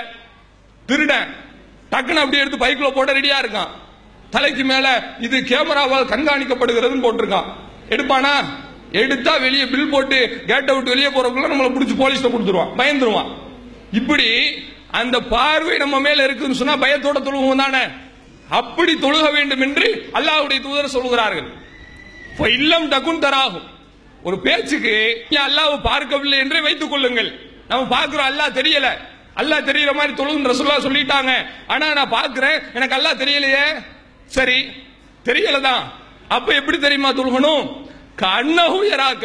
[0.87, 1.35] திருடன்.
[1.91, 3.69] டக்குன்னு அப்படியே எடுத்து பைக்கில் போட ரெடியா இருக்கான்.
[4.31, 7.45] தலைக்கு மேல இது கேமராவால் கண்காணிக்கப்படுகிறதுன்னு போட்டிருக்கான்.
[7.89, 8.33] எடுப்பானா?
[9.03, 10.19] எடுத்தா வெளியே பில் போட்டு
[10.51, 12.73] கேட் அவுட் வெளியே போறவங்கள நம்மளை பிடிச்சி போலீஸ்ல கொடுத்துருவான்.
[12.81, 13.31] பயந்துருவான்.
[14.01, 14.29] இப்படி
[15.01, 17.85] அந்த பார்வை நம்ம மேல இருக்குன்னு சொன்னா பயத்தோட தொழுகும் தானே?
[18.59, 19.87] அப்படி தொழுக வேண்டும் என்று
[20.19, 21.49] அல்லாஹ்வுடைய தூதர் சொல்கிறார்கள்.
[22.59, 23.67] இல்லம் டக்குன் தராகும்.
[24.27, 24.95] ஒரு பேச்சுக்கு
[25.47, 27.31] அல்லாஹ் பார்க்கவில்லை என்றே வைத்துக் கொள்ளுங்கள்.
[27.69, 28.89] நம்ம பார்க்கிறோம் அல்லாஹ் தெரியல.
[29.41, 31.33] அல்லாஹ் தெரியற மாதிரி தொழுகும் ரசுல்லா சொல்லிட்டாங்க.
[31.73, 33.67] ஆனா நான் பார்க்கிறேன் எனக்கு அல்லாஹ் தெரியலையே.
[34.37, 34.59] சரி
[35.29, 35.83] தெரியலதான்.
[36.37, 37.65] அப்ப எப்படி தெரியுமா தொழுகணும்?
[38.23, 39.25] கண்ணகுயராக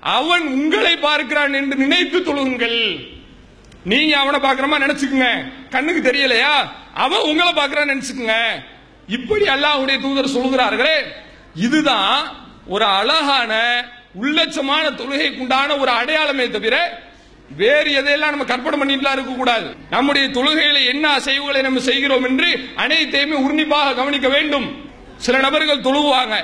[0.00, 3.12] அவன் உங்களை பார்க்கிறான் என்று நினைத்து தொழுகுங்கள்
[3.84, 5.28] நீங்க அவனை பாக்குறமா நினைச்சுக்குங்க.
[5.70, 6.54] கண்ணுக்கு தெரியலையா?
[6.94, 8.36] அவன் உங்களை பாக்குறான்னு நினைச்சுக்குங்க.
[9.06, 10.96] இப்படி அல்லாஹுடைய தூதர் சொல்கிறார்களே
[11.54, 13.52] இதுதான் ஒரு அழகான
[14.22, 17.02] உள்ளட்சமான தொழுகைக்குண்டான ஒரு அடையாளமே தவிர
[17.56, 23.36] வேறு எதையெல்லாம் நம்ம கற்பனை பண்ணிட்டுலாம் இருக்க கூடாது நம்முடைய தொழுகையில என்ன அசைவுகளை நம்ம செய்கிறோம் என்று அனைத்தையுமே
[23.36, 24.90] உன்னிப்பாக கவனிக்க வேண்டும்.
[25.16, 26.36] சில நபர்கள் தொழுவாங்க.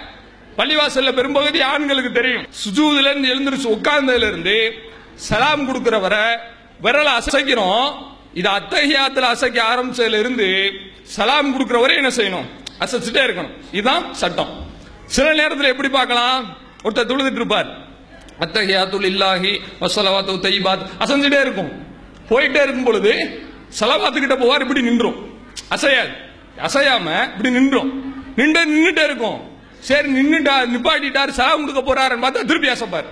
[0.60, 2.46] பள்ளிவாசல்ல பெரும்பகுதி ஆண்களுக்கு தெரியும்.
[2.64, 4.72] சுஜூதுல இருந்து எழுந்திருச்சு உட்கார்ந்ததுல இருந்து
[5.14, 6.36] சலாம் கொடுக்கிறவரை
[6.82, 7.94] விரலை அசைக்கிறோம்
[8.34, 10.70] இது அத்தகையாத்துல அசைக்க ஆரம்பிச்சதுல இருந்து
[11.02, 12.44] சலாம் கொடுக்கிற வரை என்ன செய்யணும்?
[12.80, 13.50] அசைச்சுட்டே இருக்கணும்.
[13.72, 14.66] இதுதான் சட்டம்.
[15.06, 16.56] சில நேரத்தில் எப்படி பார்க்கலாம்?
[16.84, 17.66] ஒருத்தர் தொழுதுட்டு இருப்பார்.
[18.40, 21.86] அத்தகையாத்துல் இல்லாஹி வசலவாத்து தைபாத் அசைஞ்சிட்டே இருக்கும்.
[22.28, 23.42] போயிட்டே இருக்கும் பொழுது
[23.80, 25.38] சலவாத்துக்கிட்ட போவார் இப்படி நின்றோம்.
[25.68, 26.08] அசையாது.
[26.58, 28.14] அசையாம இப்படி நின்றோம்.
[28.36, 29.49] நின்று நின்றுட்டே இருக்கும்.
[29.80, 33.08] சரி நின்றுட்டார் நிப்பாட்டிட்டார் சலாம் கொடுக்க போறாருன்னு பார்த்தா திருப்பி அசைப்பார்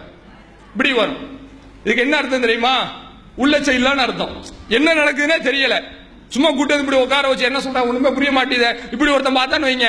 [0.72, 1.40] இப்படி வரும்.
[1.84, 2.92] இதுக்கு என்ன அர்த்தம் தெரியுமா?
[3.36, 4.44] உள்ள செய்யலான்னு அர்த்தம்.
[4.68, 5.82] என்ன நடக்குதுன்னே தெரியல.
[6.28, 9.88] சும்மா கூட்டது இப்படி உட்கார வச்சு என்ன சொல்றாங்க ஒண்ணுமே புரிய மாட்டேது இப்படி ஒருத்தன் பார்த்தான்னு வைங்க.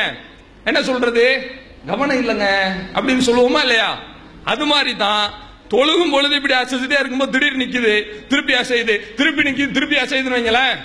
[0.63, 1.51] என்ன சொல்றது?
[1.85, 2.47] கவனம் இல்லைங்க.
[2.93, 3.99] அப்படின்னு சொல்லுவோமா இல்லையா?
[4.43, 5.33] அது மாதிரி தான்
[5.69, 10.77] தொழுகும் பொழுது இப்படி அசைச்சுட்டே இருக்கும்போது திடீர்னு நிக்குது திருப்பி அசையுது திருப்பி நிக்குது திருப்பி அசையுதுன்னு வைங்களேன்.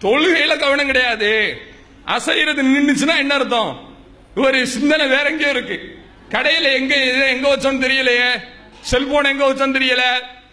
[0.00, 1.62] தொழுகையில கவனம் கிடையாது.
[2.06, 3.93] அசைறது நின்றுச்சுன்னா என்ன அர்த்தம்?
[4.34, 5.98] ஒரு சிந்தனை வேற எங்கேயோ இருக்கு.
[6.28, 8.40] கடையில எங்க இது எங்க வச்சோன்னு தெரியலையே.
[8.80, 10.00] செல்போன் எங்க வச்சோன்னு தெரியல.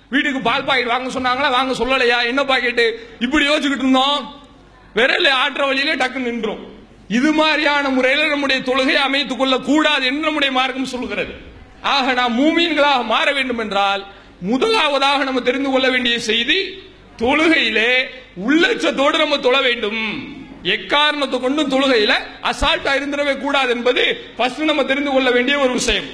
[0.09, 1.49] வீட்டுக்கு பால் பாக்கெட் வாங்க சொன்னாங்களா?
[1.49, 2.25] வாங்க சொல்லலையா?
[2.25, 2.91] என்ன பாக்கெட்டு?
[3.19, 4.47] இப்படி யோசிச்சுக்கிட்டு இருந்தோம்.
[4.95, 6.69] விரல ஆற்ற வழியிலே டக்கு நின்றோம்.
[7.07, 11.33] இது மாதிரியான முறையில் நம்முடைய தொழுகையை அமைத்துக் கொள்ள கூடாது என்று நம்முடைய மார்க்கம் சொல்கிறது
[11.81, 14.05] ஆக நாம் மூமீன்களாக மாற வேண்டும் என்றால்
[14.41, 16.83] முதலாவதாக நம்ம தெரிந்து கொள்ள வேண்டிய செய்தி
[17.17, 18.03] தொழுகையிலே
[18.47, 20.40] உள்ளச்சத்தோடு நம்ம தொழ வேண்டும்.
[20.63, 26.05] எக்காரணத்தை கொண்டும் தொழுகையில அசால்ட்டா இருந்துடவே கூடாது என்பது ஃபர்ஸ்ட் நம்ம தெரிந்து கொள்ள வேண்டிய ஒரு விஷயம்.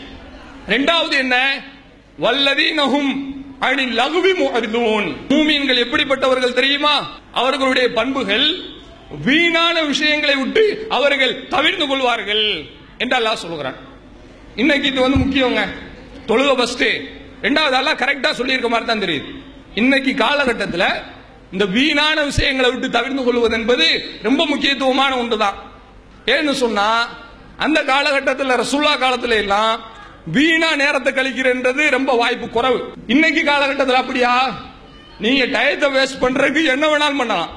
[0.68, 1.64] ரெண்டாவது என்ன?
[2.22, 3.12] வல்லதீனஹும்
[3.60, 7.20] அணி லகுவி முஅரிதூன் பூமியன்கள் எப்படிப்பட்டவர்கள் தெரியுமா?
[7.32, 8.48] அவர்களுடைய பண்புகள்
[9.26, 12.66] வீணான விஷயங்களை விட்டு அவர்கள் தவிர்த்து கொள்வார்கள்
[12.98, 13.76] என்று அல்லாஹ் சொல்கிறான்.
[14.56, 15.62] இன்னைக்கு இது வந்து முக்கியங்க.
[16.28, 16.86] தொழுக ஃபர்ஸ்ட்
[17.42, 19.30] ரெண்டாவது எல்லாம் கரெக்டா சொல்லியிருக்க மாதிரி தான் தெரியுது.
[19.76, 21.16] இன்னைக்கு காலகட்டத்தில்
[21.52, 25.56] இந்த வீணான விஷயங்களை விட்டு தவிர்த்து கொள்வது என்பது ரொம்ப முக்கியத்துவமான ஒன்றுதான்.
[26.26, 27.08] ஏன்னு சொன்னா
[27.58, 29.82] அந்த காலகட்டத்தில் ரசுல்லா காலத்துல எல்லாம்
[30.26, 32.94] வீணா நேரத்தை கழிக்கிறன்றது ரொம்ப வாய்ப்பு குறைவு.
[33.08, 34.60] இன்னைக்கு காலகட்டத்தில் அப்படியா?
[35.20, 37.50] நீங்க டயத்தை வேஸ்ட் பண்றதுக்கு என்ன வேணாலும் பண்ணலாம்.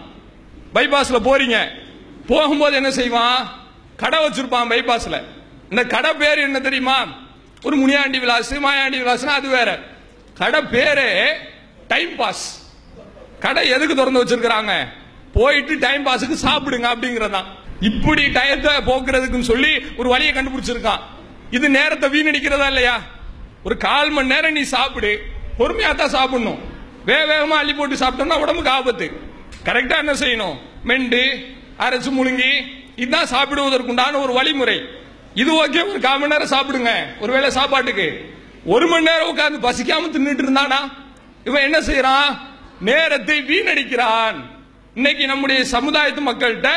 [0.74, 1.66] பைபாஸ்ல போறீங்க.
[2.26, 3.52] போகும்போது என்ன செய்வான்?
[3.96, 5.22] கடை வச்சிருப்பான் பைபாஸ்ல
[5.70, 7.04] இந்த கடை பேர் என்ன தெரியுமா?
[7.62, 9.78] ஒரு முனியாண்டி விலாசு மாயாண்டி விலாஸ்னா அது வேற.
[10.34, 11.26] கடை பேரே
[11.88, 12.59] டைம் பாஸ்
[13.40, 14.86] கடை எதுக்கு திறந்து வச்சிருக்கிறாங்க?
[15.32, 17.44] போயிட்டு டைம் பாஸுக்கு சாப்பிடுங்க அப்படிங்கறதான்
[17.80, 21.00] இப்படி டயத்தை போக்குறதுக்குன்னு சொல்லி ஒரு வழியை கண்டுபிடிச்சிருக்கான்.
[21.50, 23.00] இது நேரத்தை வீணடிக்கிறதா இல்லையா?
[23.64, 25.22] ஒரு கால் மணி நேரம் நீ சாப்பிடு.
[25.58, 26.58] பொறுமையா தான் சாப்பிடணும்.
[27.04, 29.10] வேக வேகமா அள்ளி போட்டு சாப்பிட்டோம்னா உடம்புக்கு ஆபத்து.
[29.64, 30.56] கரெக்டா என்ன செய்யணும்?
[30.84, 31.46] மெண்டு
[31.78, 32.60] அரைச்சு முழுங்கி
[32.96, 34.80] இதுதான் சாப்பிடுவதற்குண்டான ஒரு வழிமுறை.
[35.34, 36.90] இது ஓகே ஒரு கால் மணி நேரம் சாப்பிடுங்க.
[37.20, 38.34] ஒருவேளை சாப்பாட்டுக்கு.
[38.64, 40.92] ஒரு மணி நேரம் உட்காந்து பசிக்காம தின்னுட்டு இருந்தானா?
[41.44, 42.48] இவன் என்ன செய்யறான்?
[42.80, 44.34] நேரத்தை வீணடிக்கிறான்.
[44.94, 46.68] இன்னைக்கு நம்முடைய சமுதாயத்து மக்கள்கிட்ட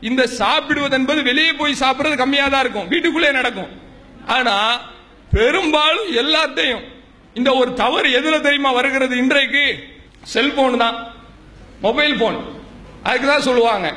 [0.00, 2.88] இந்த சாப்பிடுவது என்பது வெளியே போய் சாப்பிடுறது கம்மியா தான் இருக்கும்.
[2.88, 3.68] வீட்டுக்குள்ளே நடக்கும்.
[4.26, 4.80] ஆனா
[5.32, 6.80] பெரும்பாலும் எல்லாத்தையும்
[7.34, 9.74] இந்த ஒரு தவறு எதுல தெரியுமா வருகிறது இன்றைக்கு?
[10.22, 11.14] செல்போன் தான்.
[11.80, 12.38] Mobile phone.
[13.02, 13.92] அதுக்கு தான் சொல்லுவாங்க.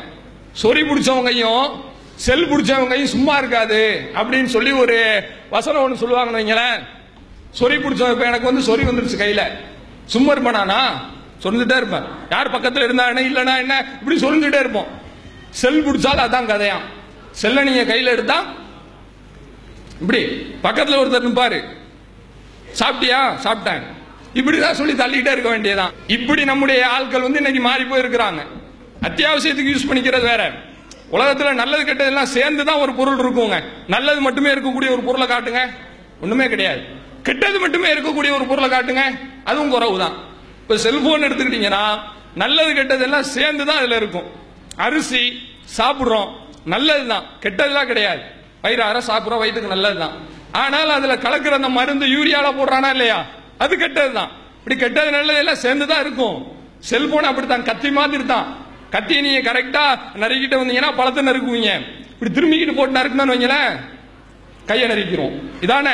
[0.64, 1.80] சொறி பிடிச்சவங்கையும்
[2.16, 4.10] செல் பிடிச்சவங்கையும் சும்மா இருக்காது.
[4.14, 6.80] அப்படின்னு சொல்லி ஒரு வசனம் ஒன்று சொல்லுவாங்கன்னு வைங்களேன்.
[7.60, 9.42] சொறி பிடிச்சவன் இப்ப எனக்கு வந்து சொறி வந்துருச்சு கையில.
[10.06, 10.82] சும்மா இருப்பானா
[11.44, 12.06] சொல்லிட்டே இருப்பேன்.
[12.30, 13.86] யார் பக்கத்தில் இருந்தா என்ன இல்லைனா என்ன?
[14.00, 14.88] இப்படி சொல்லிட்டே இருப்போம்.
[15.50, 16.86] செல் பிடிச்சாலும் அதான் கதையாம்.
[17.32, 18.44] செல்லை நீங்க கையில் எடுத்தா
[20.02, 20.22] இப்படி
[20.62, 21.60] பக்கத்தில் ஒருத்தர் நிற்பாரு
[22.80, 23.20] சாப்பிட்டியா?
[23.44, 23.84] சாப்பிட்டேன்
[24.34, 28.42] இப்படிதான் சொல்லி தள்ளிக்கிட்டே இருக்க வேண்டியதான் இப்படி நம்முடைய ஆட்கள் வந்து இன்னைக்கு மாறி போயிருக்கிறாங்க.
[29.02, 30.52] அத்தியாவசியத்துக்கு யூஸ் பண்ணிக்கிறது வேற.
[31.10, 33.64] உலகத்தில் நல்லது கெட்டதெல்லாம் சேர்ந்து தான் ஒரு பொருள் இருக்குங்க.
[33.88, 35.62] நல்லது மட்டுமே இருக்கக்கூடிய ஒரு பொருளை காட்டுங்க.
[36.22, 36.82] ஒண்ணுமே கிடையாது.
[37.24, 39.04] கெட்டது மட்டுமே இருக்கக்கூடிய ஒரு பொருளை காட்டுங்க.
[39.44, 40.32] அதுவும் குறவு தான்
[40.64, 41.84] இப்போ செல்போன் எடுத்துக்கிட்டீங்கன்னா
[42.42, 44.28] நல்லது கெட்டதெல்லாம் சேர்ந்து தான் அதில் இருக்கும்.
[44.86, 45.24] அரிசி
[45.78, 46.30] சாப்பிட்றோம்
[46.74, 48.22] நல்லது தான் கெட்டதுலாம் கிடையாது
[48.64, 50.16] வயிறார சாப்பிட்றோம் வயிற்றுக்கு நல்லது தான்
[50.62, 53.20] ஆனால் அதில் கலக்கிற அந்த மருந்து யூரியாவில் போடுறானா இல்லையா?
[53.64, 56.38] அது கெட்டது தான் இப்படி கெட்டது நல்லது எல்லாம் சேர்ந்து தான் இருக்கும்.
[56.90, 58.48] செல்போன் அப்படித்தான் கத்தி மாதிரி தான்
[58.96, 61.72] கத்தி நீங்கள் கரெக்டாக நறுக்கிட்டு வந்தீங்கன்னா பழத்தை நறுக்குவீங்க.
[62.14, 63.74] இப்படி திரும்பிக்கிட்டு போட்டு நறுக்குன்னு வைங்களேன்
[64.70, 65.34] கையை நறுக்கிறோம்.
[65.66, 65.94] இதானே?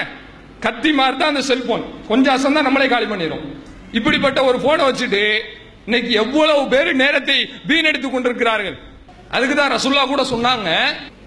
[0.66, 3.44] கத்தி மாதிரி தான் அந்த செல்போன் கொஞ்சம் அசந்தா நம்மளே காலி பண்ணிடும்
[3.92, 5.40] இப்படிப்பட்ட ஒரு போனை வச்சுட்டு
[5.86, 8.78] இன்னைக்கு எவ்வளவு பேர் நேரத்தை வீணடித்துக் கொண்டிருக்கிறார்கள்.
[9.30, 10.70] அதுக்கு தான் ரசுல்லா கூட சொன்னாங்க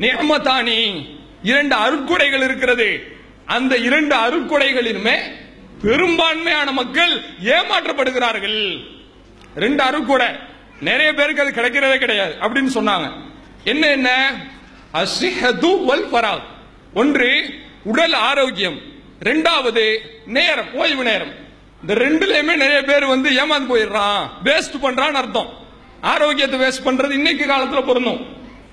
[0.01, 1.05] நியமத்தானி
[1.43, 3.17] இரண்டு அருட்கொடைகள் இருக்கிறது.
[3.47, 5.17] அந்த இரண்டு அருட்கொடைகளிலுமே
[5.83, 8.85] பெரும்பான்மையான மக்கள் ஏமாற்றப்படுகிறார்கள்.
[9.57, 10.27] ரெண்டு அருட்கொடை.
[10.81, 13.13] நிறைய பேருக்கு அது கிடைக்கிறதே கிடையாது அப்படின்னு சொன்னாங்க.
[13.65, 14.11] என்ன என்ன?
[14.95, 16.41] அசிஹது வல்
[16.95, 18.81] ஒன்று உடல் ஆரோக்கியம்.
[19.21, 21.41] ரெண்டாவது நேரம் ஓய்வு நேரம்.
[21.83, 24.23] இந்த ரெண்டுலயுமே நிறைய பேர் வந்து ஏமாந்து போயிடுறான்.
[24.45, 25.49] வேஸ்ட் பண்றான்னு அர்த்தம்.
[26.01, 28.21] ஆரோக்கியத்தை வேஸ்ட் பண்றது இன்னைக்கு காலத்துல பொருந்தும்.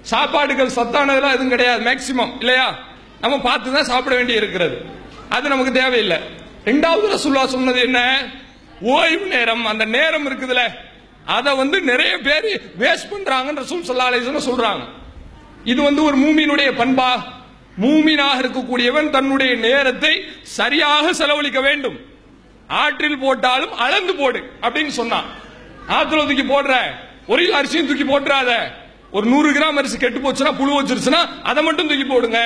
[0.02, 2.76] சாப்பாடுகள் சத்தானதெல்லாம் எதுவும் கிடையாது மேக்சிமம் இல்லையா?
[3.22, 4.86] நம்ம பார்த்து தான் சாப்பிட வேண்டி இருக்கிறது.
[5.30, 6.18] அது நமக்கு தேவையில்லை.
[6.66, 8.00] ரெண்டாவது ரசுல்லா சொன்னது என்ன?
[8.82, 10.62] ஓய்வு நேரம் அந்த நேரம் இருக்குதுல.
[11.26, 12.48] அதை வந்து நிறைய பேர்
[12.80, 14.84] வேஸ்ட் பண்றாங்கன்னு ரசூல் ஸல்லல்லாஹு அலைஹி சொல்றாங்க.
[15.64, 17.12] இது வந்து ஒரு மூமியினுடைய பண்பா?
[17.82, 22.09] மூமினாக இருக்கக்கூடியவன் தன்னுடைய நேரத்தை சரியாக செலவழிக்க வேண்டும்.
[22.70, 25.28] ஆற்றில் போட்டாலும் அளந்து போடு அப்படின்னு சொன்னான்.
[25.98, 26.74] ஆத்துல தூக்கி போடுற
[27.28, 28.52] ஒரு அரிசியும் தூக்கி போட்டுறாத.
[29.12, 32.40] ஒரு நூறு கிராம் அரிசி கெட்டு போச்சுன்னா புழு வச்சிருச்சுன்னா அதை மட்டும் தூக்கி போடுங்க.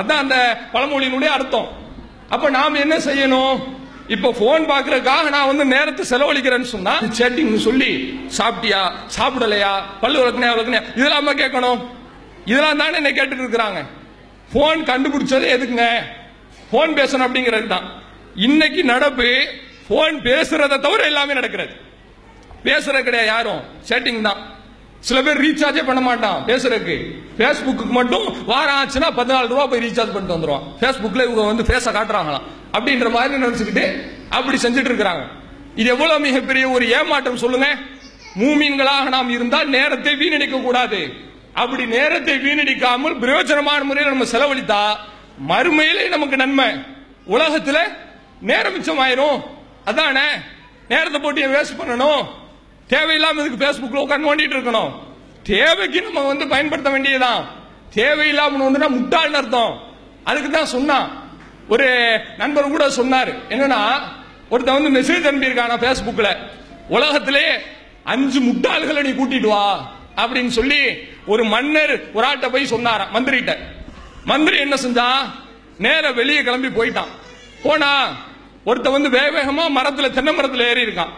[0.00, 0.36] அதான் அந்த
[0.72, 1.68] பழமொழியினுடைய அர்த்தம்.
[2.28, 3.56] அப்ப நாம் என்ன செய்யணும்?
[4.14, 7.90] இப்ப போன் பாக்குறதுக்காக நான் வந்து நேரத்தை செலவழிக்கிறேன்னு சொன்னா சேட்டிங் சொல்லி
[8.38, 8.80] சாப்பிட்டியா
[9.16, 11.80] சாப்பிடலையா பல்லு விளக்குனியா விளக்குனியா இதெல்லாம் கேட்கணும்.
[12.44, 13.80] இதெல்லாம் தானே என்ன கேட்டுட்டு இருக்கிறாங்க.
[14.52, 15.86] போன் கண்டுபிடிச்சது எதுக்குங்க?
[16.70, 17.86] போன் பேசணும் அப்படிங்கிறது தான்
[18.36, 19.46] இன்னைக்கு நடப்பு.
[19.88, 21.72] போன் பேசுறதை தவிர எல்லாமே நடக்கிறது.
[22.64, 23.60] பேசுறது கிடையாது யாரும்.
[23.88, 24.52] சேட்டிங் தான்.
[25.00, 27.10] சில பேர் ரீசார்ஜே பண்ண மாட்டான் பேசுறதுக்கு.
[27.38, 30.62] பேஸ்புக்கு மட்டும் வாரம் ஆச்சுன்னா பதினாலு ரூபா போய் ரீசார்ஜ் பண்ணிட்டு வந்துருவான்.
[30.80, 32.42] பேஸ்புக்ல இவங்க வந்து பேச காட்டுறாங்களாம்.
[32.72, 35.26] அப்படின்ற மாதிரி நினைச்சுக்கிட்டு அப்படி செஞ்சுட்டு இருக்கிறாங்க.
[35.74, 37.74] இது எவ்வளவு மிகப்பெரிய ஒரு ஏமாற்றம் சொல்லுங்க.
[38.38, 41.10] மூமீன்களாக நாம் இருந்தால் நேரத்தை வீணடிக்க கூடாது.
[41.52, 44.96] அப்படி நேரத்தை வீணடிக்காமல் பிரயோஜனமான முறையில் நம்ம செலவழித்தா
[45.48, 46.66] மறுமையிலே நமக்கு நன்மை.
[47.24, 48.12] உலகத்தில்
[48.44, 49.42] நேரம் மிச்சமாயிரும்
[49.84, 50.26] அதானே?
[50.88, 52.26] நேரத்தை போட்டு வேஸ்ட் பண்ணணும்.
[52.88, 54.92] தேவையில்லாம இதுக்கு பேஸ்புக்ல உட்காந்து நோண்டிட்டு இருக்கணும்.
[55.42, 57.46] தேவைக்கு நம்ம வந்து பயன்படுத்த வேண்டியதுதான்.
[57.94, 59.80] தேவையில்லாம நோண்டுனா முட்டாள்னு அர்த்தம்.
[60.24, 61.22] அதுக்கு தான் சொன்னான்.
[61.68, 63.46] ஒரு நண்பர் கூட சொன்னார்.
[63.48, 64.02] என்னன்னா
[64.48, 66.36] ஒருத்தன் வந்து மெசேஜ் அனுப்பியிருக்கான பேஸ்புக்ல
[66.88, 67.44] உலகத்திலே
[68.04, 70.80] அஞ்சு முட்டாள்களை நீ கூட்டிட்டு வா அப்படின்னு சொல்லி
[71.26, 73.14] ஒரு மன்னர் ஒரு ஆட்ட போய் சொன்னாராம்.
[73.14, 73.56] மந்திரிட்ட
[74.24, 75.08] மந்திரி என்ன செஞ்சா?
[75.78, 77.12] நேர வெளியே கிளம்பி போயிட்டான்.
[77.62, 78.16] போனா
[78.66, 81.08] ஒருத்த வந்து வேக வேகமா மரத்துல தென்னை மரத்துல ஏறி இருக்கான்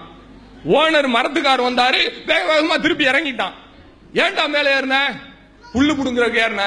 [0.69, 3.53] ஓனர் மரத்துக்கார் வந்தாரு வேக வேகமா திருப்பி இறங்கிட்டான்.
[4.15, 4.99] ஏன்டா மேல ஏறின?
[5.75, 6.63] புல்லு புடுங்குறதுக்கு ஏறின?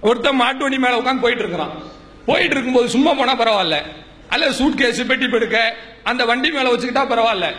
[0.00, 1.82] ஒருத்தன் மாட்டு வண்டி மேல உட்காந்து போயிட்டு இருக்கிறான்.
[2.26, 3.82] போயிட்டு இருக்கும்போது சும்மா போனா பரவாயில்ல.
[4.28, 7.54] அல்ல சூட் கேஸ் பெட்டி பெடுக்க அந்த வண்டி மேல வச்சுக்கிட்டா பரவாயில்ல.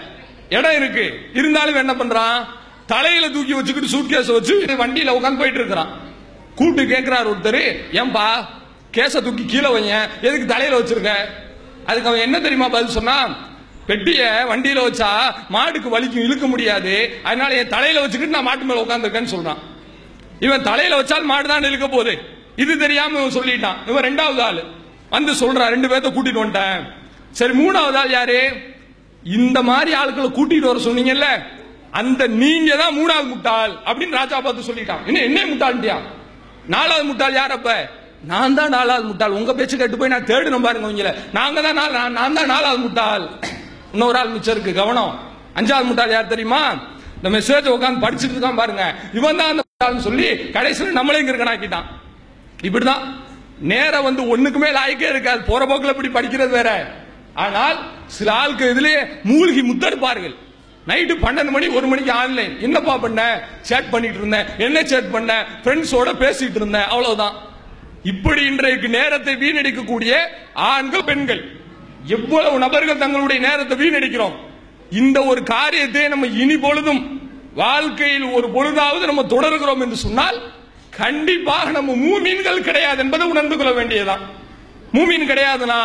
[0.50, 1.20] இடம் இருக்கு.
[1.34, 2.46] இருந்தாலும் என்ன பண்றான்?
[2.88, 6.00] தலையில தூக்கி வச்சுக்கிட்டு சூட்கேஸ் வச்சு வண்டியில உட்காந்து போயிட்டு இருக்கிறான்.
[6.56, 8.46] கூட்டு கேட்கிறார் ஒருத்தர் ஏன்பா
[8.94, 10.08] கேச தூக்கி கீழே வைங்க.
[10.22, 11.14] எதுக்கு தலையில வச்சிருக்க?
[11.86, 13.36] அதுக்கு அவன் என்ன தெரியுமா பதில் சொன்னா
[13.88, 15.08] பெட்டிய வண்டியில வச்சா
[15.50, 17.20] மாடுக்கு வலிக்கும் இழுக்க முடியாது.
[17.24, 19.58] அதனால என் தலையில வச்சுக்கிட்டு நான் மாட்டு மேல உட்காந்துருக்கேன்னு சொல்றான்.
[20.40, 22.20] இவன் தலையில வச்சால் மாடு தான் இழுக்க போகுது.
[22.56, 23.90] இது தெரியாம இவன் சொல்லிட்டான்.
[23.90, 24.64] இவன் ரெண்டாவது ஆள்.
[25.10, 26.84] வந்து சொல்றான் ரெண்டு பேர்த்த கூட்டிட்டு வந்துட்டேன்.
[27.32, 28.74] சரி மூணாவது ஆள் யாரு?
[29.26, 31.28] இந்த மாதிரி ஆட்களை கூட்டிட்டு வர சொன்னீங்கல்ல
[32.00, 35.04] அந்த நீங்க தான் மூணாவது முட்டாள் அப்படின்னு ராஜா பார்த்து சொல்லிட்டான்.
[35.10, 35.98] என்ன என்ன முட்டாள்ட்டியா
[36.74, 37.72] நாலாவது முட்டாள் யார் அப்ப?
[38.32, 39.36] நான் தான் நாலாவது முட்டாள்.
[39.40, 41.78] உங்க பேச்சு கேட்டு போய் நான் தேடணும் பாருங்க உங்கள நாங்க தான்
[42.18, 43.26] நான் தான் நாலாவது முட்டாள்.
[43.94, 45.14] இன்னொரு ஆள் மிச்சம் இருக்கு கவனம்.
[45.60, 46.62] அஞ்சாவது முட்டாள் யார் தெரியுமா?
[47.18, 48.84] இந்த மெசேஜ் உட்காந்து படிச்சுட்டு இருக்கான் பாருங்க.
[49.20, 51.88] இவன் தான் அந்த முட்டாள்னு சொல்லி கடைசியில் நம்மளே இங்க இருக்கனாக்கிட்டான்.
[52.68, 53.04] இப்படிதான்
[53.72, 56.70] நேரம் வந்து ஒண்ணுக்குமே லாய்க்கே இருக்காது போற போக்கில் இப்படி படிக்கிறது வேற?
[57.44, 60.36] ஆனால் சில ஆளுக்கு இதுலயே மூழ்கி முத்தெடுப்பார்கள்.
[60.88, 63.22] நைட்டு பன்னெண்டு மணி ஒரு மணிக்கு ஆன்லைன் என்னப்பா பண்ண?
[63.62, 64.48] சேட் பண்ணிட்டு இருந்தேன்.
[64.58, 65.46] என்ன சேட் பண்ண?
[65.64, 66.88] ஃப்ரெண்ட்ஸோட பேசிட்டு இருந்தேன்.
[66.94, 67.36] அவ்வளவுதான்.
[68.04, 70.14] இப்படி இன்றைக்கு நேரத்தை வீணடிக்கக்கூடிய
[70.54, 71.44] ஆண்கள் பெண்கள்.
[72.18, 74.36] எவ்வளவு நபர்கள் தங்களுடைய நேரத்தை வீணடிக்கிறோம்.
[75.02, 77.02] இந்த ஒரு காரியத்தை நம்ம இனி பொழுதும்
[77.54, 80.38] வாழ்க்கையில் ஒரு பொழுதாவது நம்ம தொடர்கிறோம் என்று சொன்னால்
[80.90, 84.24] கண்டிப்பாக நம்ம மூமீன்கள் கிடையாது என்பதை உணர்ந்து கொள்ள வேண்டியதுதான்.
[84.94, 85.80] மூமீன் கிடையாதுனா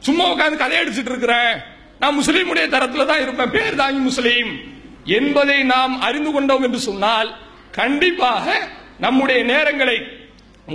[0.00, 1.62] சும்மா உட்காந்து கதை இருக்கிறேன்
[1.98, 3.50] நான் முஸ்லீமுடைய தரத்துல தான் இருப்பேன்.
[3.50, 4.50] பேர் தாங்கி முஸ்லீம்.
[5.04, 7.36] என்பதை நாம் அறிந்து கொண்டோம் என்று சொன்னால்
[7.70, 8.46] கண்டிப்பாக
[8.98, 9.98] நம்முடைய நேரங்களை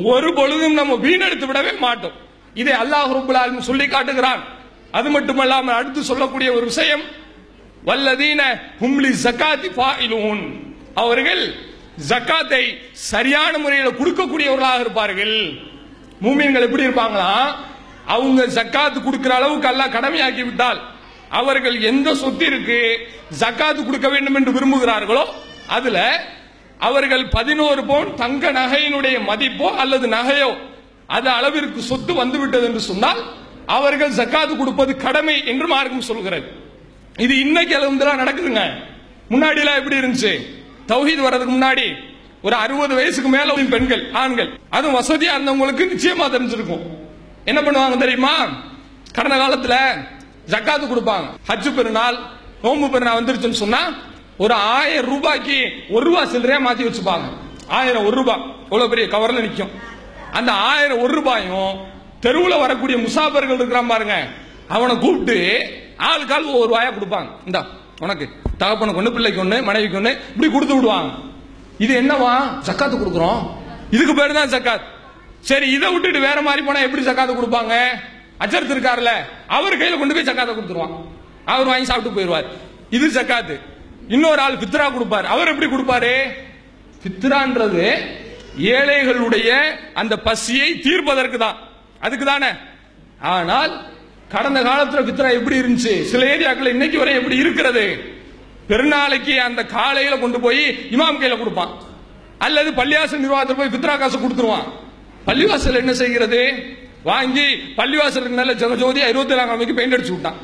[0.03, 2.11] ஒரு பொழுதும் நம்ம வீணெடுத்து விடவே மாட்டோம்.
[2.53, 4.43] இதை அல்லாஹ் ரப்பல் சொல்லி காட்டுகிறான்.
[4.91, 7.03] அது மட்டுமல்லாமல் அடுத்து சொல்லக்கூடிய ஒரு விஷயம்
[7.85, 8.41] வல்லதீன
[8.81, 10.43] ஹும்லி ஜக்காத்தி ஃபாயிலூன்.
[10.93, 11.55] அவர்கள்
[12.09, 15.37] ஜக்காத்தை சரியான முறையில் கொடுக்கக்கூடியவர்களாக இருப்பார்கள்.
[16.21, 17.55] மூமியன்கள் எப்படி இருப்பாங்களா?
[18.15, 20.79] அவங்க ஜக்காத்து கொடுக்கிற அளவுக்கு அல்லாஹ் கடமையாக்கி விட்டால்
[21.39, 22.79] அவர்கள் எந்த சொத்திற்கு
[23.41, 25.25] ஜக்காத்து கொடுக்க வேண்டும் என்று விரும்புகிறார்களோ
[25.77, 25.99] அதுல
[26.87, 30.51] அவர்கள் பதினோரு பவுன் தங்க நகையினுடைய மதிப்போ அல்லது நகையோ
[31.15, 33.21] அது அளவிற்கு சொத்து வந்து விட்டது என்று சொன்னால்
[33.77, 36.47] அவர்கள் ஜக்காத்து கொடுப்பது கடமை என்று மார்க்கம் சொல்கிறது.
[37.25, 38.63] இது இன்னைக்கு அளவுலாம் நடக்குதுங்க.
[39.33, 40.31] முன்னாடி எல்லாம் எப்படி இருந்துச்சு?
[40.91, 41.85] தௌஹீத் வர்றதுக்கு முன்னாடி
[42.41, 46.83] ஒரு அறுபது வயசுக்கு மேல பெண்கள் ஆண்கள் அதுவும் வசதியா இருந்தவங்களுக்கு நிச்சயமா தெரிஞ்சிருக்கும்.
[47.45, 48.33] என்ன பண்ணுவாங்க தெரியுமா?
[49.13, 49.75] கடந்த காலத்துல
[50.51, 51.27] ஜக்காத்து கொடுப்பாங்க.
[51.47, 52.17] ஹஜ்ஜு பெருநாள்
[52.63, 53.81] நோம்பு பெருநாள் வந்துருச்சுன்னு சொன்னா
[54.37, 55.57] ஒரு ஆயிரம் ரூபாய்க்கு
[55.89, 57.27] ஒரு ரூபா சில்லறையா மாத்தி வச்சுப்பாங்க.
[57.67, 59.73] ஆயிரம் ஒரு ரூபாய் எவ்வளவு பெரிய கவர்ல நிற்கும்
[60.31, 61.77] அந்த ஆயிரம் ஒரு ரூபாயும்
[62.19, 64.15] தெருவில் வரக்கூடிய முசாபர்கள் இருக்கிறான் பாருங்க
[64.67, 65.37] அவனை கூப்பிட்டு
[65.97, 67.29] ஆளுக்கு ஆள் ஒரு ரூபாயா கொடுப்பாங்க.
[67.45, 67.61] இந்தா
[67.99, 71.11] உனக்கு தகப்பனுக்கு ஒன்று பிள்ளைக்கு ஒன்று மனைவிக்கு ஒன்று இப்படி கொடுத்து விடுவாங்க.
[71.77, 72.33] இது என்னவா?
[72.65, 73.41] ஜக்காத்து கொடுக்குறோம்.
[73.91, 74.85] இதுக்கு பேரு தான் ஜக்காத்.
[75.49, 77.75] சரி இதை விட்டுட்டு வேற மாதிரி போனா எப்படி ஜக்காத்து கொடுப்பாங்க?
[78.39, 79.11] அஜர்த் இருக்காருல்ல
[79.47, 80.93] அவர் கையில கொண்டு போய் சக்காத்தை கொடுத்துருவான்.
[81.45, 82.45] அவர் வாங்கி சாப்பிட்டு போயிடுவார்.
[82.89, 83.59] இது சக்காத்து.
[84.07, 85.25] இன்னொரு ஆள் பித்ரா கொடுப்பார்.
[85.25, 86.13] அவர் எப்படி கொடுப்பாரு?
[87.03, 87.85] பித்ரான்றது
[88.57, 89.49] ஏழைகளுடைய
[89.93, 91.57] அந்த பசியை தீர்ப்பதற்கு தான்.
[91.99, 92.47] அதுக்கு தானே.
[93.19, 93.85] ஆனால்
[94.29, 96.03] கடந்த காலத்துல பித்ரா எப்படி இருந்துச்சு?
[96.03, 98.15] சில ஏரியாக்கள் இன்னைக்கு வரை எப்படி இருக்கிறது?
[98.69, 101.73] பெருநாளைக்கு அந்த காலையில கொண்டு போய் இமாம் கையில கொடுப்பான்.
[102.37, 104.67] அல்லது பள்ளியாசு நிர்வாகத்தில் போய் பித்ரா காசு கொடுத்துருவான்.
[105.27, 106.41] பள்ளிவாசல் என்ன செய்கிறது?
[107.03, 110.39] வாங்கி பள்ளிவாசலுக்கு நல்ல ஜெகஜோதி இருபத்தி நாலாம் கிழமைக்கு பெயிண்ட் அடிச்சு விட்டான்.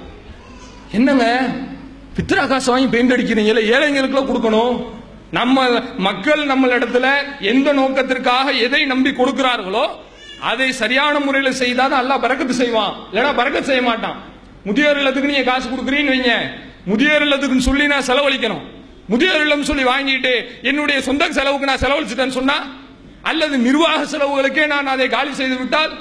[0.92, 1.26] என்னங்க?
[2.15, 3.63] பித்ரா காசு வாங்கி பெயிண்ட் அடிக்கிறீங்களே?
[3.74, 4.76] ஏழைங்களுக்குலாம் கொடுக்கணும்.
[5.38, 5.65] நம்ம
[5.98, 7.08] மக்கள் நம்ம இடத்துல
[7.39, 9.86] எந்த நோக்கத்திற்காக எதை நம்பி கொடுக்கிறார்களோ
[10.52, 12.94] அதை சரியான முறையில் செய்தால் அல்லாஹ் பறக்கத்து செய்வான்.
[13.12, 14.18] இல்லைன்னா பறக்கத்து செய்ய மாட்டான்.
[14.68, 16.34] முதியோர் இல்லத்துக்கு நீங்க காசு கொடுக்குறீன்னு வைங்க.
[16.86, 18.63] முதியோர் இல்லத்துக்குன்னு சொல்லி நான் செலவழிக்கணும்.
[19.12, 22.58] முதியோர் இல்லம் சொல்லி வாங்கிட்டு என்னுடைய சொந்த செலவுக்கு நான் செலவழிச்சிட்டேன்னு சொன்னா
[23.21, 25.93] அல்லது நிர்வாக செலவுகளுக்கே நான் அதை காலி செய்து விட்டால்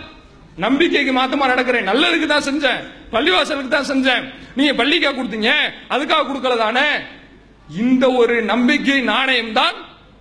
[0.57, 1.89] நம்பிக்கைக்கு மாத்தமா நடக்கிறேன்.
[1.91, 2.81] நல்லதுக்கு தான் செஞ்சேன்.
[3.13, 4.25] பள்ளிவாசலுக்கு தான் செஞ்சேன்.
[4.57, 5.51] நீங்க பள்ளிக்கா கொடுத்தீங்க.
[5.91, 6.87] அதுக்காக கொடுக்கல தானே?
[7.79, 9.75] இந்த ஒரு நம்பிக்கை நாணயம் தான்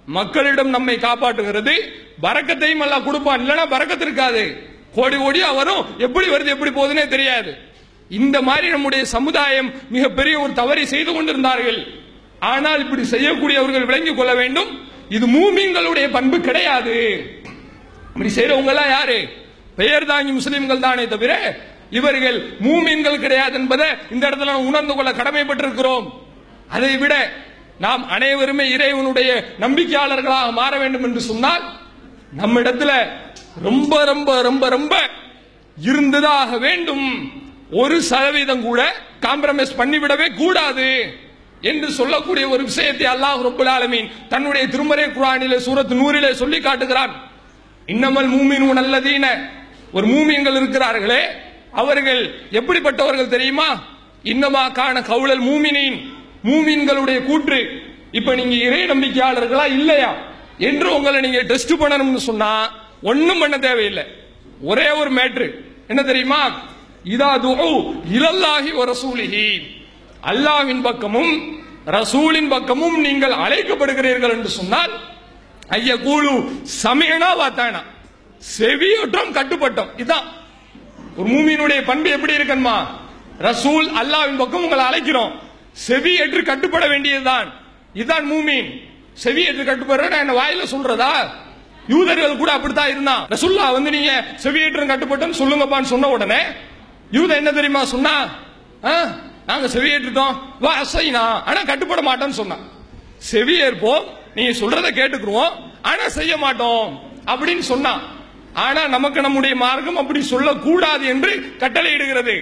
[0.05, 1.75] மக்களிடம் நம்மை காப்பாற்றுகிறது.
[2.21, 3.47] பறக்கத்தையும் எல்லாம் கொடுப்பான்.
[3.47, 4.73] இல்லைன்னா பறக்கத்து இருக்காது.
[4.95, 5.85] கோடி கோடியா வரும்.
[5.97, 7.57] எப்படி வருது எப்படி போகுதுன்னே தெரியாது.
[8.09, 11.87] இந்த மாதிரி நம்முடைய சமுதாயம் மிகப்பெரிய ஒரு தவறை செய்து கொண்டிருந்தார்கள்.
[12.39, 14.95] ஆனால் இப்படி செய்யக்கூடியவர்கள் விளங்கிக் கொள்ள வேண்டும்.
[15.09, 16.95] இது மூமிங்களுடைய பண்பு கிடையாது.
[18.07, 19.27] இப்படி செய்யறவங்க எல்லாம் யாரு?
[19.75, 21.57] பெயர் தாங்கி முஸ்லிம்கள் தானே தவிர
[21.89, 26.07] இவர்கள் மூமின்கள் கிடையாது என்பதை இந்த இடத்துல உணர்ந்து கொள்ள கடமைப்பட்டிருக்கிறோம்.
[26.69, 27.31] அதை விட
[27.79, 31.63] நாம் அனைவருமே இறைவனுடைய நம்பிக்கையாளர்களாக மாற வேண்டும் என்று சொன்னால்
[32.33, 32.91] நம்ம இடத்துல
[33.61, 34.95] ரொம்ப ரொம்ப ரொம்ப ரொம்ப
[35.81, 37.05] இருந்ததாக வேண்டும்.
[37.71, 38.81] ஒரு சதவீதம் கூட
[39.21, 40.89] காம்ப்ரமைஸ் பண்ணிவிடவே கூடாது.
[41.61, 47.31] என்று சொல்லக்கூடிய ஒரு விஷயத்தை அல்லாஹ் ரபுல் ஆலமீன் தன்னுடைய திருமறை குரானிலே சூரத் நூறிலே சொல்லி காட்டுகிறான்.
[47.87, 49.49] இன்னமல் மூமின் நல்லதீன
[49.93, 51.19] ஒரு மூமியங்கள் இருக்கிறார்களே
[51.71, 53.83] அவர்கள் எப்படிப்பட்டவர்கள் தெரியுமா?
[54.23, 56.01] இன்னமா காண கவுளல் மூமினின்.
[56.43, 57.81] மூமின்களுடைய கூற்று.
[58.11, 60.15] இப்ப நீங்க இறை நம்பிக்கையாளர்களா இல்லையா?
[60.57, 62.71] என்று உங்களை நீங்க டெஸ்ட் பண்ணணும்னு சொன்னா
[63.03, 64.03] ஒன்னும் பண்ண தேவையில்லை.
[64.61, 65.51] ஒரே ஒரு மேட்ரு.
[65.87, 66.47] என்ன தெரியுமா?
[67.05, 69.76] இதா துஉ இலல்லாஹி ஒரு ரசூலிஹி.
[70.27, 74.91] அல்லாஹ்வின் பக்கமும் ரசூலின் பக்கமும் நீங்கள் அழைக்கப்படுகிறீர்கள் என்று சொன்னால்
[75.67, 77.81] ஐய கூலு சமயனா வாத்தானா.
[78.59, 79.87] செவியொற்றம் கட்டுப்பட்டோம்.
[79.95, 80.25] இதுதான்
[81.17, 82.85] ஒரு மூமியினுடைய பண்பு எப்படி இருக்கணுமா
[83.39, 85.31] ரசூல் அல்லாஹ்வின் பக்கம் உங்களை அழைக்கிறோம்.
[85.71, 87.53] செவி ஏற்று கட்டுப்பட வேண்டியதுதான்.
[87.93, 88.83] இதுதான் மூமீன்.
[89.13, 91.27] செவி ஏற்று கட்டுப்படுற நான் என்ன வாயில சொல்றதா?
[91.87, 93.27] யூதர்கள் கூட அப்படித்தான் இருந்தான்.
[93.27, 96.39] ரசுல்லா வந்து நீங்க செவி ஏற்று கட்டுப்பட்டோம் சொல்லுங்கப்பான்னு சொன்ன உடனே
[97.11, 98.29] யூத என்ன தெரியுமா சொன்னா?
[98.83, 99.07] ஆ,
[99.47, 101.25] நாங்க செவியேற்றுட்டோம் வா அசைனா.
[101.49, 102.63] ஆனா கட்டுப்பட மாட்டோம்னு சொன்னான்.
[103.31, 104.03] செவியேற்போம்
[104.35, 105.53] நீங்க சொல்றத கேட்டுக்குருவோம்.
[105.81, 108.01] ஆனா செய்ய மாட்டோம் அப்படின்னு சொன்னான்.
[108.53, 112.35] ஆனா நமக்கு நம்முடைய மார்க்கம் அப்படி சொல்லக்கூடாது என்று கட்டளையிடுகிறது.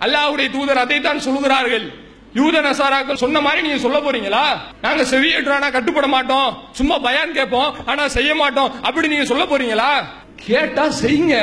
[0.00, 1.86] அல்லாஹ்வுடைய தூதர் அதைத்தான் சொல்லுகிறார்கள்.
[2.34, 4.44] யூத நசாராக்கள் சொன்ன மாதிரி நீங்க சொல்ல போறீங்களா?
[4.82, 6.50] நாங்க செவியேற்றோம் கட்டுப்பட மாட்டோம்.
[6.72, 8.82] சும்மா பயான் கேட்போம் ஆனா செய்ய மாட்டோம்.
[8.82, 9.90] அப்படி நீங்க சொல்ல போறீங்களா?
[10.36, 11.36] கேட்டா செய்யுங்க.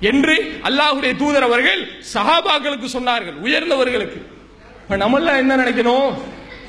[0.00, 4.20] என்று அல்லாஹுடைய தூதர் அவர்கள் சஹாபாக்களுக்கு சொன்னார்கள் உயர்ந்தவர்களுக்கு.
[4.82, 6.14] இப்ப நம்மளாம் என்ன நினைக்கணும்?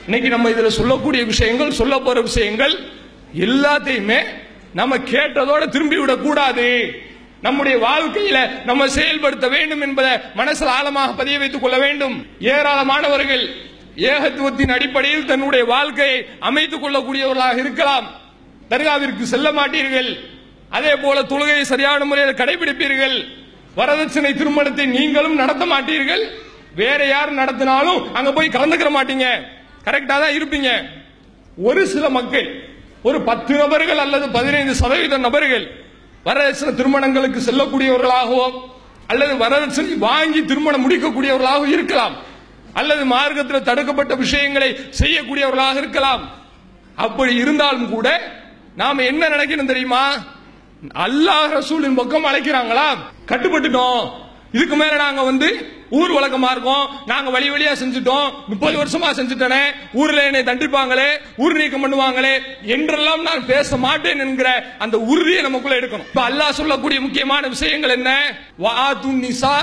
[0.04, 2.80] இன்னைக்கு நம்ம இதுல சொல்லக்கூடிய விஷயங்கள் சொல்ல போற விஷயங்கள்
[3.38, 4.24] எல்லாத்தையுமே
[4.74, 6.92] நம்ம கேட்டதோட திரும்பி விடக்கூடாது
[7.42, 12.26] நம்முடைய வாழ்க்கையில நம்ம செயல்படுத்த வேண்டும் என்பதை மனசில் ஆழமாக பதிய வைத்துக் கொள்ள வேண்டும்.
[12.40, 13.50] ஏராளமானவர்கள்
[13.96, 18.08] ஏகத்துவத்தின் அடிப்படையில் தன்னுடைய வாழ்க்கையை அமைத்துக் கொள்ளக்கூடியவர்களாக இருக்கலாம்.
[18.70, 20.20] தர்காவிற்கு செல்ல மாட்டீர்கள்.
[20.75, 23.17] அதே போல தொழுகையை சரியான முறையில் கடைபிடிப்பீர்கள்.
[23.80, 26.23] வரதட்சணை திருமணத்தை நீங்களும் நடத்த மாட்டீர்கள்.
[26.82, 29.27] வேற யார் நடத்தினாலும் அங்க போய் கலந்துக்கிற மாட்டீங்க.
[29.88, 30.69] கரெக்டா தான் இருப்பீங்க.
[31.67, 32.47] ஒரு சில மக்கள்
[33.08, 35.65] ஒரு பத்து நபர்கள் அல்லது பதினைந்து சதவீத நபர்கள்
[36.27, 38.56] வரதட்சணை திருமணங்களுக்கு செல்லக்கூடியவர்களாகவும்
[39.12, 42.15] அல்லது வரதட்சணை வாங்கி திருமணம் முடிக்கக்கூடியவர்களாகவும் இருக்கலாம்.
[42.80, 44.69] அல்லது மார்க்கத்தில் தடுக்கப்பட்ட விஷயங்களை
[45.01, 46.23] செய்யக்கூடியவர்களாக இருக்கலாம்.
[47.06, 48.08] அப்படி இருந்தாலும் கூட
[48.82, 50.03] நாம என்ன நினைக்கணும் தெரியுமா?
[50.86, 52.88] அல்லாஹ் ரசூலின் பக்கம் அழைக்கிறாங்களா?
[53.26, 54.12] கட்டுப்பட்டுட்டோம்.
[54.52, 56.90] இதுக்கு மேல நாங்க வந்து ஊர் வழக்கமா இருக்கோம்.
[57.06, 58.32] நாங்க வழி வழியா செஞ்சுட்டோம்.
[58.48, 59.62] முப்பது வருஷமா செஞ்சுட்டனே.
[59.94, 66.08] ஊர்ல என்னை தண்டிப்பாங்களே ஊர் நீக்கம் பண்ணுவாங்களே என்றெல்லாம் நான் பேச மாட்டேன் என்கிற அந்த உறுதியை நமக்குள்ள எடுக்கணும்.
[66.08, 68.36] இப்ப அல்லாஹ் சொல்லக்கூடிய முக்கியமான விஷயங்கள் என்ன?
[68.58, 69.56] வாது நிசா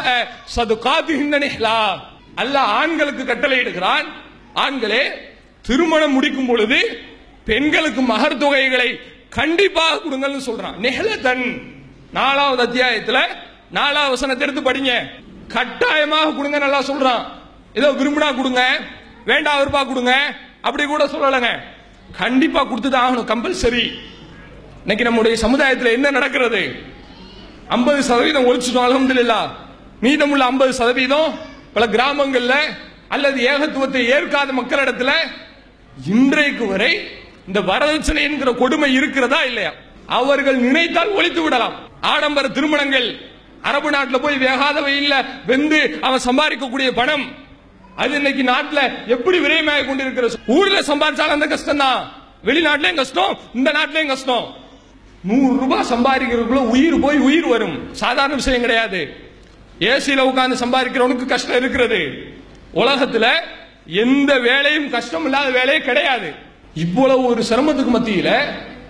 [0.56, 1.58] சதுகாத்து
[2.36, 4.04] அல்லாஹ் ஆண்களுக்கு கட்டளை எடுக்கிறான்
[4.54, 5.10] ஆண்களே
[5.62, 7.06] திருமணம் முடிக்கும் பொழுது
[7.44, 9.00] பெண்களுக்கு மகர் தொகைகளை
[9.38, 10.76] கண்டிப்பாக கொடுங்கன்னு சொல்றான்.
[10.84, 11.44] நெஹலத்தன்
[12.18, 13.20] நாலாவது அத்தியாயத்துல
[13.78, 14.92] நாலாவது வசனத்தை எடுத்து படிங்க.
[15.54, 17.22] கட்டாயமாக கொடுங்க நல்லா சொல்றான்.
[17.78, 18.62] ஏதோ விரும்பினா கொடுங்க
[19.30, 20.12] வேண்டாம் விருப்பா கொடுங்க
[20.66, 21.50] அப்படி கூட சொல்லலைங்க.
[22.22, 23.84] கண்டிப்பா கொடுத்துதான் ஆகணும் கம்பல்சரி
[24.82, 26.62] இன்னைக்கு நம்முடைய சமுதாயத்தில் என்ன நடக்கிறது?
[27.76, 29.40] ஐம்பது சதவீதம் ஒழிச்சிட்டோம் அலமதுல்லா
[30.04, 31.30] மீதமுள்ள ஐம்பது சதவீதம்
[31.74, 32.54] பல கிராமங்கள்ல
[33.14, 35.12] அல்லது ஏகத்துவத்தை ஏற்காத மக்களிடத்துல
[36.14, 36.92] இன்றைக்கு வரை
[37.46, 39.72] இந்த வரதட்சணை என்கிற கொடுமை இருக்கிறதா இல்லையா?
[40.06, 41.74] அவர்கள் நினைத்தால் ஒழித்து விடலாம்.
[42.00, 43.16] ஆடம்பர திருமணங்கள்.
[43.62, 45.24] அரபு நாட்டில் போய் வேகாத இல்ல.
[45.46, 47.42] வெந்து அவன் சம்பாதிக்கக்கூடிய பணம்.
[47.96, 52.12] அது இன்னைக்கு நாட்டுல எப்படி விரயமாக கொண்டிருக்கிற ஊர்ல சம்பாதிச்சாலும் அந்த கஷ்டம் தான்
[52.44, 54.54] வெளிநாட்டிலையும் கஷ்டம் இந்த நாட்டிலையும் கஷ்டம்.
[55.24, 57.94] நூறு ரூபாய் சம்பாதிக்கிறதுக்குள்ள உயிர் போய் உயிர் வரும்.
[57.94, 59.16] சாதாரண விஷயம் கிடையாது.
[59.78, 62.12] ஏசியில உட்கார்ந்து சம்பாதிக்கிறவனுக்கு கஷ்டம் இருக்கிறது.
[62.74, 63.26] உலகத்துல
[63.86, 66.43] எந்த வேலையும் கஷ்டம் இல்லாத வேலையே கிடையாது.
[66.74, 68.30] இவ்வளவு ஒரு சிரமத்துக்கு மத்தியில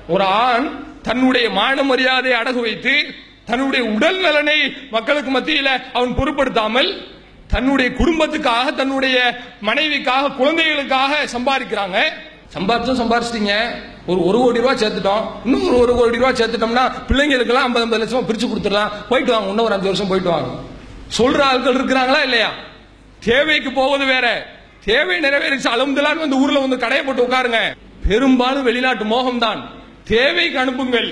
[0.08, 4.58] ஒரு ஆண் தன்னுடைய மான மரியாதையை அடகு வைத்து தன்னுடைய உடல் நலனை
[4.90, 7.06] மக்களுக்கு மத்தியில அவன் பொருட்படுத்தாமல்
[7.46, 9.16] தன்னுடைய குடும்பத்துக்காக தன்னுடைய
[9.62, 11.98] மனைவிக்காக குழந்தைகளுக்காக சம்பாதிக்கிறாங்க.
[12.54, 13.54] சம்பாரிச்சும் சம்பாரிச்சிட்டீங்க
[14.06, 15.24] ஒரு ஒரு கோடி ரூபா சேர்த்துட்டோம்.
[15.44, 18.90] இன்னும் ஒரு ஒரு கோடி ரூபா சேர்த்துட்டோம்னா பிள்ளைங்களுக்கெல்லாம் ஐம்பது ஐம்பது லட்சம் பிரிச்சு கொடுத்துடலாம்.
[19.08, 20.48] போயிட்டு வாங்க இன்னும் ஒரு அஞ்சு வருஷம் போயிட்டு வாங்க.
[21.18, 22.50] சொல்ற ஆட்கள் இருக்கிறாங்களா இல்லையா?
[23.20, 24.26] தேவைக்கு போவது வேற.
[24.84, 25.68] தேவை நிறைவேறிச்சு.
[25.74, 27.60] அலமதுலான்னு வந்து ஊர்ல வந்து கடையை போட்டு உட்காருங்க.
[28.08, 29.60] பெரும்பாலும் வெளிநாட்டு மோகம் தான்
[30.04, 31.08] தேவைக்கு அனுப்புங்கள்.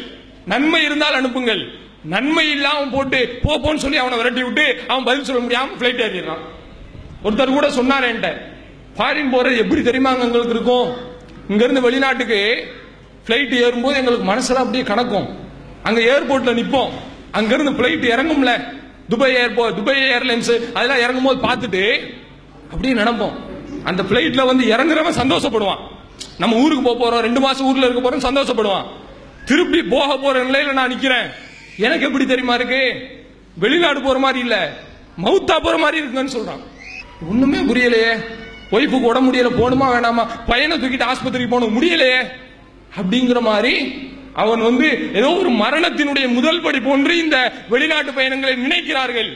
[0.46, 1.62] நன்மை இருந்தால் அனுப்புங்கள்.
[2.04, 6.42] நன்மை இல்லாம போட்டு போப்போன்னு போன்னு சொல்லி அவனை விரட்டி விட்டு அவன் பதில் சொல்ல முடியாம பிளைட் ஏறிடுறான்.
[7.24, 8.30] ஒருத்தர் கூட சொன்னார் என்கிட்ட.
[8.96, 10.88] ஃபாரின் போறது எப்படி தெரியுமா எங்களுக்கு இருக்கும்?
[11.48, 12.66] இங்க இருந்து வெளிநாட்டுக்கு
[13.26, 15.28] பிளைட் ஏறும்போது எங்களுக்கு மனசுல அப்படியே கணக்கும்.
[15.82, 16.90] அங்க ஏர்போர்ட்ல நிப்போம்.
[17.30, 18.52] அங்கிருந்து பிளைட் இறங்கும்ல.
[19.08, 21.84] துபாய் ஏர்போர்ட் துபாய் ஏர்லைன்ஸ் அதெல்லாம் இறங்கும் போது பார்த்துட்டு
[22.70, 23.34] அப்படியே நினைப்போம்
[23.84, 25.78] அந்த பிளைட்ல வந்து இறங்குறவன் சந்தோஷப்படுவான்.
[26.38, 28.86] நம்ம ஊருக்கு போக போறோம் ரெண்டு மாசம் ஊர்ல இருக்க போறோம் சந்தோஷப்படுவான்.
[29.44, 31.30] திருப்பி போக போற நிலையில நான் நிக்கிறேன்.
[31.78, 32.94] எனக்கு எப்படி தெரியுமா இருக்கு?
[33.54, 34.72] வெளிநாடு போற மாதிரி இல்ல.
[35.24, 36.60] மவுத்தா போற மாதிரி இருக்குன்னு சொல்றான்.
[37.28, 38.20] ஒண்ணுமே புரியலையே.
[38.70, 40.26] ஒய்ஃபுக்கு உடம்பு முடியல போகணுமா வேணாமா?
[40.46, 42.26] பையனை தூக்கிட்டு ஆஸ்பத்திரிக்கு போகணும் முடியலையே.
[43.00, 43.94] அப்படிங்கிற மாதிரி
[44.32, 49.32] அவன் வந்து ஏதோ ஒரு மரணத்தினுடைய முதல் படி போன்று இந்த வெளிநாட்டு பயணங்களை நினைக்கிறார்கள்.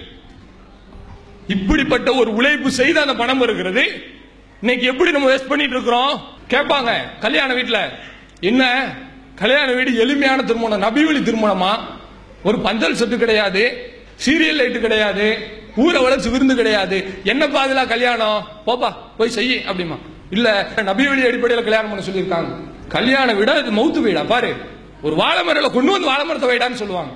[1.47, 4.15] இப்படிப்பட்ட ஒரு உழைப்பு செய்த அந்த பணம் இருக்கிறது
[4.61, 6.23] இன்னைக்கு எப்படி நம்ம வேஸ்ட் பண்ணிட்டு இருக்கிறோம்?
[6.51, 7.19] கேட்பாங்க.
[7.21, 7.89] கல்யாண வீட்டில்
[8.41, 8.93] என்ன?
[9.35, 11.79] கல்யாண வீடு எளிமையான திருமணம் நபிவழி திருமணமா?
[12.43, 13.93] ஒரு பந்தல் செட்டு கிடையாது.
[14.27, 15.39] சீரியல் லைட்டு கிடையாது.
[15.77, 17.21] ஊரை வளர்ச்சி விருந்து கிடையாது.
[17.25, 18.49] என்ன பாதிலா கல்யாணம்?
[18.67, 19.99] போப்பா போய் செய்ய அப்படிமா.
[20.31, 22.55] இல்ல நபிவழி அடிப்படையில் கல்யாணம் பண்ண சொல்லியிருக்காங்க.
[22.89, 24.23] கல்யாண வீடா இது மௌத்து வீடா?
[24.23, 24.57] பாரு.
[25.03, 27.13] ஒரு வாழை மரல கொண்டு வந்து வாழை மரத்தை வைடான்னு சொல்லுவாங்க.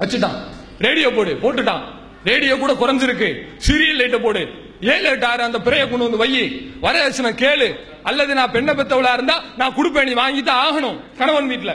[0.00, 0.36] வச்சுட்டான்.
[0.78, 1.82] ரேடியோ போடு போட்டுட்டான்.
[2.24, 3.40] ரேடியோ கூட குறைஞ்சிருக்கு.
[3.68, 4.48] சீரியல் லைட்டை போடு.
[4.80, 6.30] ஏழு எட்டு ஆறு அந்த பிறைய கொண்டு வந்து வை.
[6.82, 7.74] வரதட்சணை கேளு.
[8.02, 11.00] அல்லது நான் பெண்ணை பெத்தவளா இருந்தா நான் கொடுப்பேன் நீ வாங்கித்தான் ஆகணும்.
[11.18, 11.74] கணவன் வீட்டுல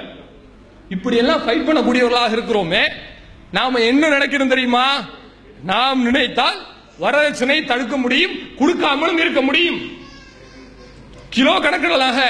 [0.89, 2.91] இப்படி எல்லாம் ஃபைட் பண்ணக்கூடியவர்களாக இருக்கிறோமே
[3.51, 5.01] நாம என்ன நினைக்கிறோம் தெரியுமா?
[5.63, 6.57] நாம் நினைத்தால்
[6.99, 9.79] வரதட்சணை தடுக்க முடியும் கொடுக்காமலும் இருக்க முடியும்.
[11.29, 12.29] கிலோ கணக்கில் நகை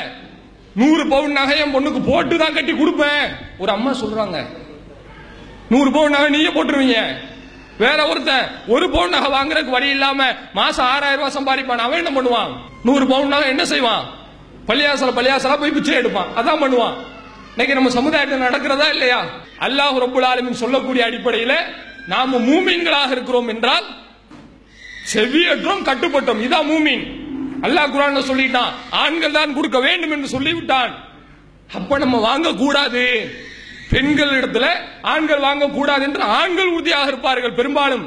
[0.75, 3.27] நூறு பவுன் நகை என் பொண்ணுக்கு போட்டு தான் கட்டி கொடுப்பேன்.
[3.57, 4.45] ஒரு அம்மா சொல்றாங்க
[5.69, 7.15] நூறு பவுன் நகை நீயே போட்டுருவீங்க.
[7.83, 10.19] வேற ஒருத்தன் ஒரு பவுன் நகை வாங்குறதுக்கு வழி இல்லாம
[10.59, 11.83] மாசம் ஆறாயிரம் ரூபாய் சம்பாதிப்பான்.
[11.85, 12.51] அவன் என்ன பண்ணுவான்?
[12.87, 14.05] நூறு பவுன் நகை என்ன செய்வான்?
[14.69, 16.29] பள்ளியாசல பள்ளியாசலா போய் பிச்சை எடுப்பான்.
[16.39, 16.95] அதான் பண்ணுவான்.
[17.53, 19.19] இன்னைக்கு நம்ம சமுதாயத்தில் நடக்கிறதா இல்லையா?
[19.65, 21.53] அல்லாஹ் ரப்புல் ஆலமின் சொல்லக்கூடிய அடிப்படையில
[22.13, 23.85] நாம மூமீன்களாக இருக்கிறோம் என்றால்
[25.13, 26.41] செவியற்றோம் கட்டுப்பட்டோம்.
[26.47, 27.03] இதான் மூமீன்.
[27.65, 28.71] அல்லாஹ் குரான் சொல்லிட்டான்
[29.03, 30.93] ஆண்கள் தான் கொடுக்க வேண்டும் என்று சொல்லிவிட்டான்.
[31.77, 33.03] அப்ப நம்ம வாங்க கூடாது
[33.93, 34.67] பெண்கள் இடத்துல
[35.13, 38.05] ஆண்கள் வாங்கக்கூடாது என்று ஆண்கள் உறுதியாக இருப்பார்கள் பெரும்பாலும்.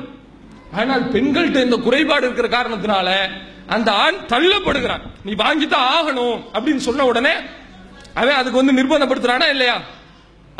[0.79, 3.11] ஆனால் பெண்கள்கிட்ட இந்த குறைபாடு இருக்கிற காரணத்தினால
[3.77, 5.05] அந்த ஆண் தள்ளப்படுகிறான்.
[5.27, 7.35] நீ வாங்கித்தான் ஆகணும் அப்படின்னு சொன்ன உடனே
[8.21, 9.77] அவன் அதுக்கு வந்து நிர்பந்தப்படுத்துறானா இல்லையா?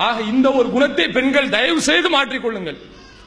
[0.07, 2.79] ஆக இந்த ஒரு குணத்தை பெண்கள் தயவு செய்து மாற்றிக்கொள்ளுங்கள்.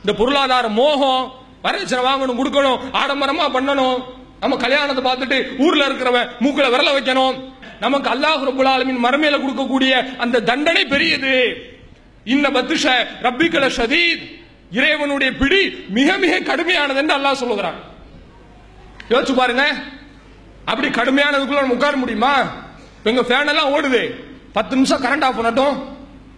[0.02, 1.24] இந்த பொருளாதார மோகம்
[1.66, 3.98] வரதட்சணை வாங்கணும் கொடுக்கணும் ஆடம்பரமா பண்ணணும்.
[4.44, 7.36] நம்ம கல்யாணத்தை பார்த்துட்டு ஊர்ல இருக்கிறவன் மூக்குல விரல வைக்கணும்.
[7.84, 11.34] நமக்கு அல்லாஹ் ரபுல் ஆலமின் மரமேல கொடுக்கக்கூடிய அந்த தண்டனை பெரியது.
[12.24, 12.91] இன்ன பத்துஷ
[13.22, 14.41] ரப்பிக்கல ஷதீத்.
[14.72, 17.74] இறைவனுடைய பிடி மிக மிக கடுமையானது என்று அல்லாஹ் சொல்லுகிறான்.
[19.09, 19.74] யோசிச்சு பாருங்க.
[20.65, 22.41] அப்படி கடுமையானதுக்குள்ள நம்ம உட்கார முடியுமா?
[22.97, 24.13] இப்போ எங்க ஃபேன் எல்லாம் ஓடுது.
[24.53, 25.84] பத்து நிமிஷம் கரண்ட் ஆஃப் பண்ணட்டும்.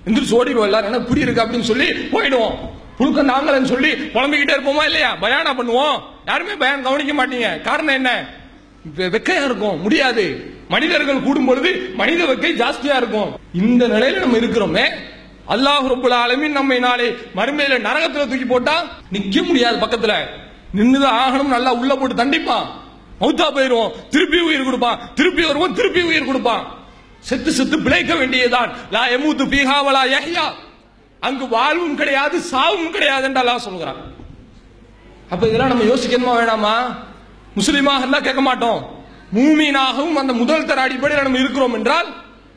[0.06, 0.94] எந்திரிச்சு ஓடிடுவோம் எல்லாரும்.
[0.94, 2.56] என்ன பிடி இருக்கு அப்படின்னு சொல்லி போயிடுவோம்.
[3.00, 5.16] புழுக்கம் தாங்கலன்னு சொல்லி புலம்பிக்கிட்டே இருப்போமா இல்லையா?
[5.22, 6.00] பயானா பண்ணுவோம்.
[6.26, 7.62] யாருமே பயன் கவனிக்க மாட்டீங்க.
[7.62, 8.26] காரணம் என்ன?
[8.98, 9.82] வெ- வெக்கையா இருக்கும்.
[9.82, 10.54] முடியாது.
[10.68, 13.38] மனிதர்கள் கூடும் பொழுது மனித வெக்கை ஜாஸ்தியா இருக்கும்.
[13.54, 15.03] இந்த நிலையில நம்ம இருக்கிறோமே
[15.48, 20.14] அல்லாஹ் ரப்புல் ஆலமீன் நம்மை நாளை மறுமையில நரகத்துல தூக்கி போட்டா நிக்க முடியாது பக்கத்துல.
[20.76, 22.68] நின்னுதான் ஆகணும் நல்லா உள்ள போட்டு தண்டிப்பான்.
[23.22, 25.00] மௌத்தா போயிருவோம் திருப்பி உயிர் கொடுப்பான்.
[25.16, 26.82] திருப்பி வருவோம் திருப்பி உயிர் கொடுப்பான்.
[27.20, 28.72] செத்து செத்து பிழைக்க வேண்டியதுதான்.
[28.92, 30.54] லா எமூத்து பீகாவலா யஹ்யா.
[31.20, 33.96] அங்கு வாழ்வும் கிடையாது சாவும் கிடையாது என்று அல்லாஹ் சொல்கிறான்.
[35.30, 36.96] அப்ப இதெல்லாம் நம்ம யோசிக்கணுமா வேணாமா?
[37.56, 39.02] முஸ்லீமாக எல்லாம் கேட்க மாட்டோம்.
[39.34, 42.08] மூமீனாகவும் அந்த முதல் தர அடிப்படையில் நம்ம இருக்கிறோம் என்றால்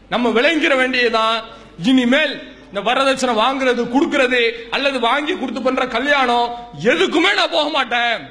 [0.08, 1.42] நம்ம விளங்கிற வேண்டியதுதான்.
[1.82, 6.54] இனிமேல் இந்த வரதட்சணை வாங்குறது கொடுக்கறது அல்லது வாங்கி கொடுத்து பண்ற கல்யாணம்
[6.84, 8.22] எதுக்குமே நான் போக மாட்டேன்.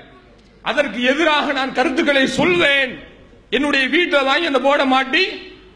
[0.61, 2.99] அதற்கு எதிராக நான் கருத்துக்களை சொல்வேன்.
[3.49, 5.23] என்னுடைய வீட்டில் வாங்கி அந்த போர்டை மாட்டி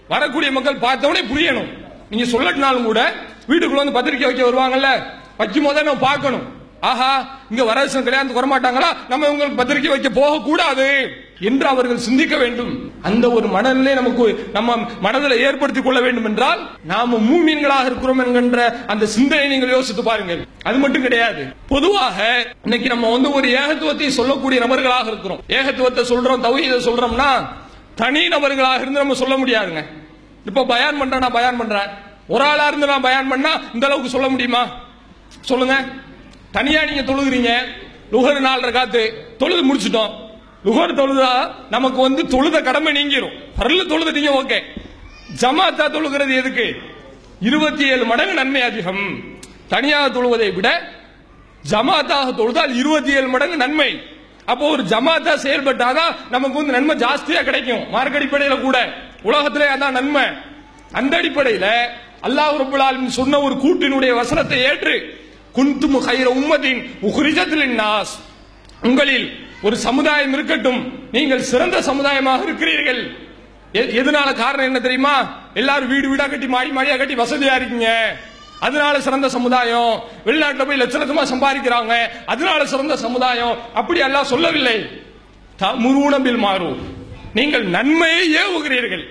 [0.07, 1.71] வரக்கூடிய மக்கள் பார்த்தவனே புரியணும்.
[2.09, 3.13] நீங்க சொல்லட்டினாலும் கூட
[3.47, 5.03] வீட்டுக்குள்ள வந்து பத்திரிக்கை வைக்க வருவாங்கல்ல?
[5.37, 6.58] வைக்கும் போதே நம்ம பார்க்கணும்.
[6.81, 8.89] ஆஹா இங்க வரதட்சணை கல்யாணத்துக்கு வரமாட்டாங்களா?
[9.07, 12.91] நம்ம இவங்களுக்கு பத்திரிக்கை வைக்க போக கூடாது என்று அவர்கள் சிந்திக்க வேண்டும்.
[13.01, 19.05] அந்த ஒரு மனநிலை நமக்கு நம்ம மனதில் ஏற்படுத்திக் கொள்ள வேண்டும் என்றால் நாம மூமீன்களாக இருக்கிறோம் என்கின்ற அந்த
[19.05, 20.47] சிந்தனை நீங்கள் யோசித்து பாருங்கள்.
[20.63, 21.55] அது மட்டும் கிடையாது.
[21.67, 25.41] பொதுவாக இன்னைக்கு நம்ம வந்து ஒரு ஏகத்துவத்தை சொல்லக்கூடிய நபர்களாக இருக்கிறோம்.
[25.47, 27.47] ஏகத்துவத்தை சொல்றோம் தௌஹீதை சொல்றோம்னா
[27.95, 29.85] தனி நபர்களாக இருந்து நம்ம சொல்ல முடியாதுங்க.
[30.45, 31.89] இப்ப பயான் பண்றேன் நான் பயான் பண்றேன்.
[32.27, 34.65] ஒரு ஆளா இருந்து நான் பயான் பண்ணா இந்த அளவுக்கு சொல்ல முடியுமா?
[35.41, 35.85] சொல்லுங்க.
[36.51, 37.51] தனியா நீங்க தொழுகிறீங்க.
[38.11, 39.01] லுகர் நாலரை காத்து
[39.37, 40.13] தொழுது முடிச்சிட்டோம்.
[40.65, 43.35] லுகர் தொழுதா நமக்கு வந்து தொழுத கடமை நீங்கிரும்.
[43.59, 44.59] பரல தொழுதுட்டீங்க ஓகே.
[45.41, 46.75] ஜமாத்தா தொழுகிறது எதுக்கு?
[47.41, 49.19] இருபத்தி ஏழு மடங்கு நன்மை அதிகம்.
[49.67, 50.81] தனியாக தொழுவதை விட
[51.71, 54.01] ஜமாத்தாக தொழுதால் இருபத்தி ஏழு மடங்கு நன்மை.
[54.45, 57.89] அப்போ ஒரு ஜமாத்தா செயல்பட்டாதான் நமக்கு வந்து நன்மை ஜாஸ்தியா கிடைக்கும்.
[57.89, 58.93] மார்க் அடிப்படையில கூட.
[59.21, 60.23] உலகத்திலே அதான் நன்மை.
[60.91, 61.65] அந்த அடிப்படையில
[62.23, 68.27] அல்லாஹ் ரபுல்லாலின் சொன்ன ஒரு கூட்டினுடைய வசனத்தை ஏற்று குந்தும் கைர உம்மதின் உஹ்ரிஜத்தில் நாஸ்
[68.81, 70.93] உங்களில் ஒரு சமுதாயம் இருக்கட்டும்.
[71.11, 73.15] நீங்கள் சிறந்த சமுதாயமாக இருக்கிறீர்கள்.
[73.73, 75.41] எ- எதனால காரணம் என்ன தெரியுமா?
[75.53, 78.17] எல்லாரும் வீடு வீடா கட்டி மாடி மாடியா கட்டி வசதியா இருக்கீங்க.
[78.59, 80.03] அதனால சிறந்த சமுதாயம்.
[80.25, 82.07] வெளிநாட்டுல போய் லட்ச லட்சமா சம்பாதிக்கிறாங்க.
[82.25, 83.57] அதனால சிறந்த சமுதாயம்.
[83.73, 84.85] அப்படி எல்லாம் சொல்லவில்லை.
[85.59, 86.77] முருணம்பில் மாறும்.
[87.33, 89.03] நீங்கள் நன்மையை ஏவுகிறீர்கள்.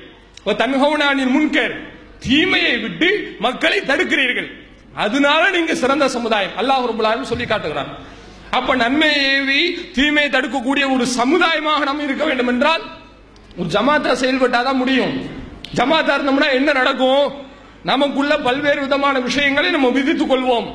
[0.46, 1.78] தன்ஹவுனானின் முன்கர்.
[2.20, 4.67] தீமையை விட்டு மக்களை தடுக்கிறீர்கள்.
[5.04, 6.54] அதனால நீங்க சிறந்த சமுதாயம்.
[6.60, 7.90] அல்லாஹ் ரபுல் சொல்லி காட்டுகிறான்.
[8.50, 12.82] அப்ப நன்மையை ஏவி தீமையை தடுக்கக்கூடிய ஒரு சமுதாயமாக நாம் இருக்க வேண்டும் என்றால்
[13.56, 15.14] ஒரு ஜமாத்தா செயல்பட்டாதான் முடியும்.
[15.76, 17.32] ஜமாத்தா இருந்தோம்னா என்ன நடக்கும்?
[17.82, 20.68] நமக்குள்ள பல்வேறு விதமான விஷயங்களை நம்ம விதித்துக் கொள்வோம்.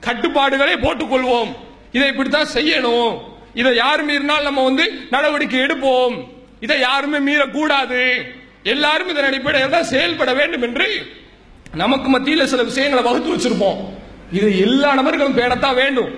[0.00, 1.50] கட்டுப்பாடுகளை போட்டுக் கொள்வோம்.
[1.92, 3.18] இதை இப்படித்தான் செய்யணும்.
[3.54, 6.16] இதை யார் மீறினால் நம்ம வந்து நடவடிக்கை எடுப்போம்.
[6.60, 8.02] இதை யாருமே மீறக்கூடாது.
[8.62, 10.88] எல்லாரும் இதன் அடிப்படையில் தான் செயல்பட வேண்டும் என்று
[11.74, 13.76] நமக்கு மத்தியில் சில விஷயங்களை வகுத்து வச்சிருப்போம்.
[14.32, 16.10] இது எல்லா நபர்களும் பேடத்தான் வேண்டும்.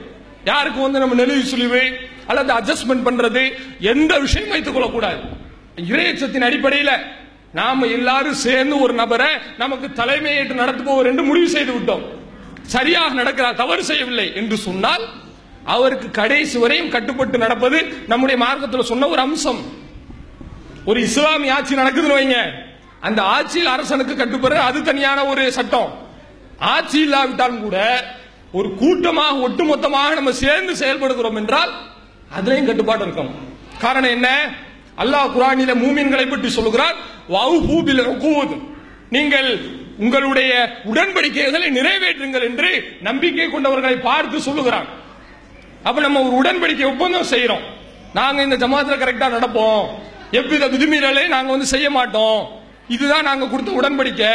[0.44, 1.94] யாருக்கு வந்து நம்ம நெளிவு சுழிவு
[2.26, 3.52] அல்லது அட்ஜஸ்ட்மெண்ட் பண்றது?
[3.80, 5.20] எந்த விஷயம் வைத்துக் கொள்ளக்கூடாது.
[5.76, 6.90] இறையச்சத்தின் அடிப்படையில்
[7.52, 9.26] நாம எல்லாரும் சேர்ந்து ஒரு நபரை
[9.58, 12.02] நமக்கு தலைமையேற்று நடத்துபவர் என்று முடிவு செய்து விட்டோம்.
[12.62, 15.08] சரியாக நடக்கிறார் தவறு செய்யவில்லை என்று சொன்னால்
[15.64, 19.60] அவருக்கு கடைசி வரையும் கட்டுப்பட்டு நடப்பது நம்முடைய மார்க்கத்தில் சொன்ன ஒரு அம்சம்.
[20.84, 22.52] ஒரு இஸ்லாமிய ஆட்சி நடக்குதுன்னு வைங்க.
[23.08, 25.90] அந்த ஆட்சியில் அரசனுக்கு கட்டுப்படுற அது தனியான ஒரு சட்டம்.
[26.74, 27.78] ஆட்சி இல்லாவிட்டாலும் கூட
[28.58, 31.72] ஒரு கூட்டமாக ஒட்டுமொத்தமாக நம்ம சேர்ந்து செயல்படுகிறோம் என்றால்
[32.36, 33.32] அதுலேயும் கட்டுப்பாடு இருக்கும்.
[33.84, 34.28] காரணம் என்ன?
[35.02, 36.96] அல்லாஹ் குரானில மூமின்களை பற்றி சொல்லுகிறார்
[37.34, 38.04] வௌஃபூ பில்
[39.16, 39.48] நீங்கள்
[40.04, 40.52] உங்களுடைய
[40.90, 42.70] உடன்படிக்கைகளை நிறைவேற்றுங்கள் என்று
[43.08, 44.88] நம்பிக்கை கொண்டவர்களை பார்த்து சொல்லுகிறார்.
[45.88, 47.64] அப்ப நம்ம ஒரு உடன்படிக்கை ஒப்பந்தம் செய்யறோம்.
[48.18, 49.84] நாங்க இந்த ஜமாத்துல கரெக்டா நடப்போம்.
[50.38, 52.40] எவ்வித விதிமீறலையும் நாங்க வந்து செய்ய மாட்டோம்.
[52.88, 54.32] இதுதான் நாங்க கொடுத்த உடன்படிக்கை.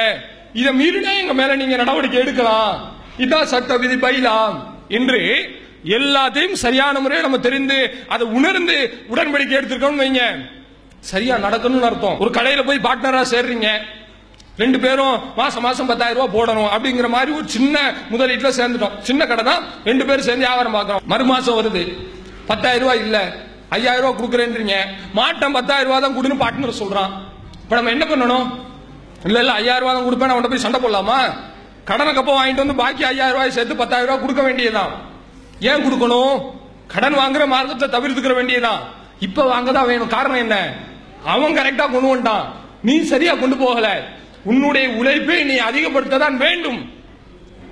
[0.53, 2.95] இதை மீறினா எங்க மேல நீங்க நடவடிக்கை எடுக்கலாம்.
[3.17, 4.55] இதான் சட்ட விதி பயிலாம்
[4.87, 5.21] என்று
[5.83, 10.23] எல்லாத்தையும் சரியான முறையில் நம்ம தெரிந்து அதை உணர்ந்து உடன்படிக்கை எடுத்திருக்கோம்னு வைங்க.
[10.99, 12.19] சரியா நடக்கணும்னு அர்த்தம்.
[12.19, 13.69] ஒரு கடையில போய் பார்ட்னரா சேர்றீங்க.
[14.57, 18.99] ரெண்டு பேரும் மாசம் மாசம் பத்தாயிரம் ரூபாய் போடணும் அப்படிங்கிற மாதிரி ஒரு சின்ன முதலீட்டுல சேர்ந்துட்டோம்.
[18.99, 19.63] சின்ன கடை தான்.
[19.83, 21.03] ரெண்டு பேரும் சேர்ந்து வியாபாரம் பார்க்கறோம்.
[21.05, 21.97] மறுமாசம் வருது.
[22.47, 23.35] பத்தாயிரம் ரூபாய் இல்ல.
[23.69, 24.75] ஐயாயிரம் ரூபாய் கொடுக்குறேன்றீங்க.
[25.13, 27.11] மாட்டம் பத்தாயிரம் ரூபாய் தான் கொடுன்னு பார்ட்னர் சொல்றான்.
[27.68, 28.47] இப்போ நம்ம என்ன பண்ணணும்?
[29.24, 31.36] இல்லை இல்லை ஐயாயிரம் ரூபா தான் கொடுப்பேன் அவன்கிட்ட போய் சண்டை போடலாமா?
[31.84, 34.91] கடனை கப்ப வாங்கிட்டு வந்து பாக்கி ஐயாயிரம் ரூபாய் சேர்த்து பத்தாயிரம் ரூபாய் கொடுக்க வேண்டியதுதான்.
[35.59, 36.51] ஏன் கொடுக்கணும்?
[36.88, 38.80] கடன் வாங்குற மார்க்கத்தை தவிர்த்துக்கிற வேண்டியதுதான்.
[39.20, 40.07] இப்ப வாங்கதான் வேணும்.
[40.07, 40.74] காரணம் என்ன?
[41.26, 42.45] அவன் கரெக்டா கொண்டு வந்துட்டான்.
[42.82, 44.03] நீ சரியா கொண்டு போகல.
[44.43, 46.91] உன்னுடைய உழைப்பை நீ அதிகப்படுத்த தான் வேண்டும்.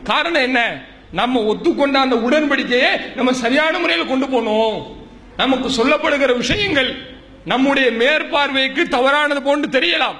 [0.03, 0.81] காரணம் என்ன?
[1.11, 4.95] நம்ம ஒத்துக்கொண்ட அந்த உடன்படிக்கையை நம்ம சரியான முறையில் கொண்டு போனோம்
[5.37, 7.14] நமக்கு சொல்லப்படுகிற விஷயங்கள்
[7.51, 10.17] நம்முடைய மேற்பார்வைக்கு தவறானது போன்று தெரியலாம்.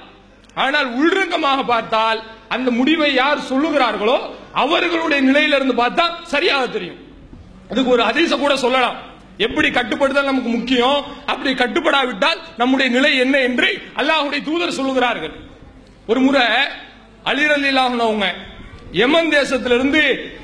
[0.64, 2.20] ஆனால் உள்ரங்கமாக பார்த்தால்
[2.56, 4.18] அந்த முடிவை யார் சொல்லுகிறார்களோ
[4.64, 7.00] அவர்களுடைய நிலையிலிருந்து பார்த்தா சரியாக தெரியும்.
[7.72, 8.98] அதுக்கு ஒரு அதிச கூட சொல்லலாம்.
[9.46, 11.00] எப்படி கட்டுப்படுதல் நமக்கு முக்கியம்?
[11.32, 13.70] அப்படி கட்டுப்படாவிட்டால் நம்முடைய நிலை என்ன என்று
[14.02, 15.34] அல்லாஹுடைய தூதர் சொல்லுகிறார்கள்.
[16.12, 16.44] ஒரு முறை
[17.32, 18.28] அலிரலிலாகனவங்க
[18.92, 20.02] யமன் தேசத்திலிருந்து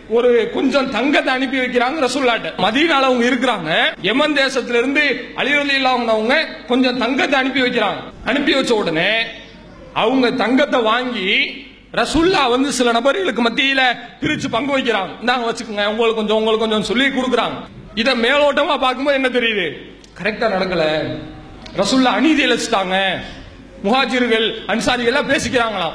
[0.10, 2.50] ஒரு கொஞ்சம் தங்கத்தை அனுப்பி வைக்கிறாங்க ரசூல்லாட்ட.
[2.58, 3.96] மதியனால அவங்க இருக்கிறாங்க.
[4.02, 5.04] யமன் தேசத்திலிருந்து
[5.36, 8.00] அலிரலிலாகனவங்க கொஞ்சம் தங்கத்தை அனுப்பி வைக்கிறாங்க.
[8.26, 9.12] அனுப்பி வச்ச உடனே
[9.94, 11.30] அவங்க தங்கத்தை வாங்கி
[11.94, 13.82] ரசுல்லா வந்து சில நபர்களுக்கு மத்தியில
[14.22, 15.10] பிரிச்சு பங்கு வைக்கிறாங்க.
[15.22, 17.56] இந்தாங்க வச்சுக்கோங்க உங்களுக்கு கொஞ்சம் உங்களுக்கு கொஞ்சம் சொல்லி கொடுக்குறாங்க.
[17.96, 19.78] இத மேலோட்டமா பார்க்கும்போது என்ன தெரியுது?
[20.22, 20.84] கரெக்டா நடக்கல.
[21.78, 23.20] ரசுல்லா அநீதி இழைச்சிட்டாங்க
[23.84, 25.94] முஹாஜிர்கள் அன்சாரிகள் எல்லாம் பேசிக்கிறாங்களாம்.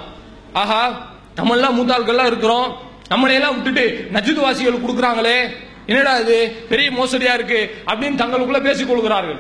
[0.53, 2.77] ஆஹா நம்மளாம் மூத்தாள்கள்லாம் இருக்கிறோம்.
[3.11, 5.51] நம்மளையெல்லாம் விட்டுட்டு நஜித் வாசிகள் கொடுக்குறாங்களே.
[5.87, 6.65] என்னடா இது?
[6.69, 9.39] பெரிய மோசடியா இருக்கு அப்படின்னு தங்களுக்குள்ள பேசிக் கொள்கிறார்கள்.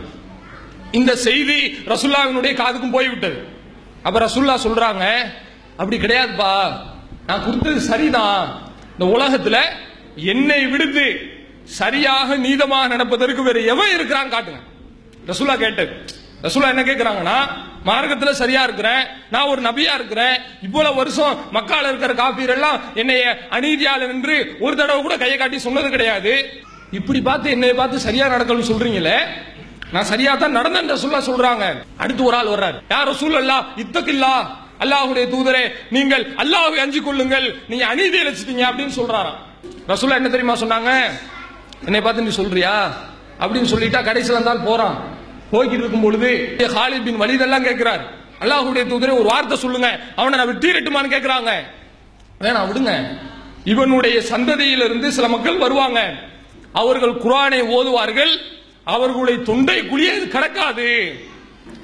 [0.90, 3.44] இந்த செய்தி ரசுல்லாவினுடைய காதுக்கும் போய்விட்டது.
[4.02, 5.14] அப்ப ரசுல்லா சொல்றாங்க
[5.76, 6.72] அப்படி கிடையாதுப்பா.
[7.26, 8.62] நான் கொடுத்தது சரிதான்.
[8.98, 9.58] இந்த உலகத்துல
[10.16, 11.20] என்னை விடுத்து
[11.64, 14.60] சரியாக நீதமாக நடப்பதற்கு வேற எவன் இருக்கிறான் காட்டுங்க.
[15.26, 15.90] ரசுல்லா கேட்டது.
[16.42, 17.48] ரசுல்லா என்ன கேட்கிறாங்கன்னா
[17.88, 23.24] மார்க்கத்துல சரியா இருக்கிறேன் நான் ஒரு நபியா இருக்கிறேன் இவ்வளவு வருஷம் மக்கால இருக்கிற காபீர் எல்லாம் என்னைய
[23.56, 26.32] அநீதியாளர் என்று ஒரு தடவை கூட கையை காட்டி சொன்னது கிடையாது.
[26.98, 29.18] இப்படி பார்த்து என்னை பார்த்து சரியா நடக்கணும்னு சொல்றீங்களே?
[29.94, 31.64] நான் சரியா தான் நடந்தேன் சொல்ல சொல்றாங்க.
[32.02, 32.78] அடுத்து ஒரு ஆள் வர்றாரு.
[32.88, 34.34] யாரும் சூழல்லா இத்தக்கில்லா
[34.84, 35.64] அல்லாஹுடைய தூதரே
[35.96, 37.46] நீங்கள் அல்லாஹ்வை அஞ்சு கொள்ளுங்கள்.
[37.68, 39.38] நீங்க அநீதி இழைச்சிட்டீங்க அப்படின்னு சொல்றாராம்.
[39.88, 40.90] ரசூல்லா என்ன தெரியுமா சொன்னாங்க?
[41.84, 42.74] என்னை பார்த்து நீ சொல்றியா?
[43.40, 44.96] அப்படின்னு சொல்லிட்டா கடைசியில் இருந்தால் போறான்.
[45.52, 48.10] போய்கிட்டு இருக்கும் பொழுது ஹாலித் பின் வலிதெல்லாம் கேட்கிறார்.
[48.40, 50.00] அல்லாஹுடைய தூதரை ஒரு வார்த்தை சொல்லுங்க.
[50.16, 51.50] அவனை நான் விட்டீரட்டுமான்னு கேட்கிறாங்க.
[52.40, 53.18] வேணாம் விடுங்க.
[53.64, 56.14] இவனுடைய சந்ததியிலிருந்து சில மக்கள் வருவாங்க.
[56.72, 58.40] அவர்கள் குரானை ஓதுவார்கள்.
[58.84, 61.12] அவர்களுடைய தொண்டை குழியே கடக்காது.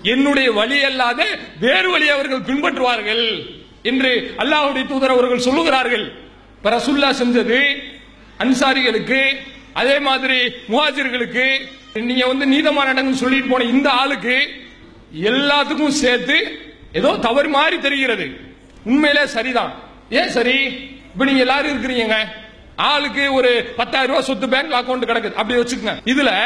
[0.03, 1.27] என்னுடைய வழி அல்லாத
[1.61, 3.47] வேறு வழி அவர்கள் பின்பற்றுவார்கள்
[3.83, 6.13] என்று அல்லாஹுடைய தூதர் அவர்கள் சொல்லுகிறார்கள்.
[6.65, 7.77] ரசுல்லா செஞ்சது
[8.39, 9.37] அன்சாரிகளுக்கு
[9.73, 10.39] அதே மாதிரி
[10.69, 11.57] முஹாஜிர்களுக்கு
[11.95, 14.49] நீங்க வந்து நீதமான இடங்கள் சொல்லிட்டு போன இந்த ஆளுக்கு
[15.23, 16.59] எல்லாத்துக்கும் சேர்த்து
[16.93, 18.31] ஏதோ தவறு மாதிரி தெரிகிறது.
[18.85, 19.73] உண்மையிலே சரிதான்.
[20.11, 20.65] ஏன் சரி?
[21.13, 22.15] இப்ப நீங்க எல்லாரும் இருக்கிறீங்க.
[22.77, 25.35] ஆளுக்கு ஒரு பத்தாயிரம் ரூபாய் சொத்து பேங்க் அக்கவுண்ட் கிடக்குது.
[25.35, 25.97] அப்படி வச்சுக்கோங்க.
[26.05, 26.43] இதுல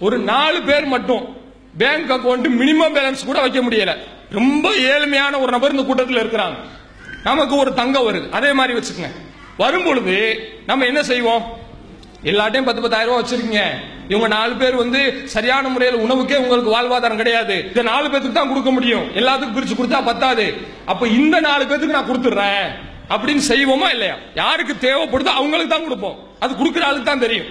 [0.00, 1.36] ஒரு நாலு பேர் மட்டும்
[1.78, 3.96] பேங்க் அக்கௌண்ட் மினிமம் பேலன்ஸ் கூட வைக்க முடியல.
[4.30, 6.56] ரொம்ப ஏழ்மையான ஒரு நபர் இந்த கூட்டத்தில் இருக்கிறாங்க.
[7.24, 8.30] நமக்கு ஒரு தங்கம் வருது.
[8.30, 9.10] அதே மாதிரி வச்சுக்கோங்க.
[9.56, 11.62] வரும் பொழுது நம்ம என்ன செய்வோம்?
[12.30, 13.62] எல்லாட்டையும் பத்து பத்தாயிரம் ரூபாய் வச்சிருக்கீங்க.
[14.12, 15.00] இவங்க நாலு பேர் வந்து
[15.34, 17.56] சரியான முறையில் உணவுக்கே உங்களுக்கு வாழ்வாதாரம் கிடையாது.
[17.68, 19.04] இந்த நாலு பேத்துக்கு தான் கொடுக்க முடியும்.
[19.20, 20.46] எல்லாத்துக்கும் பிரிச்சு கொடுத்தா பத்தாது.
[20.92, 22.66] அப்ப இந்த நாலு பேத்துக்கு நான் கொடுத்துட்றேன்.
[23.14, 24.16] அப்படின்னு செய்வோமா இல்லையா?
[24.34, 26.16] யாருக்கு தேவைப்படுதோ அவங்களுக்கு தான் கொடுப்போம்.
[26.44, 27.48] அது கொடுக்குற ஆளுக்கு தான் தெரியும்.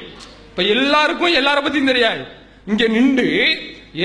[0.49, 2.23] இப்ப எல்லாருக்கும் எல்லார பத்தியும் தெரியாது.
[2.71, 3.29] இங்க நின்று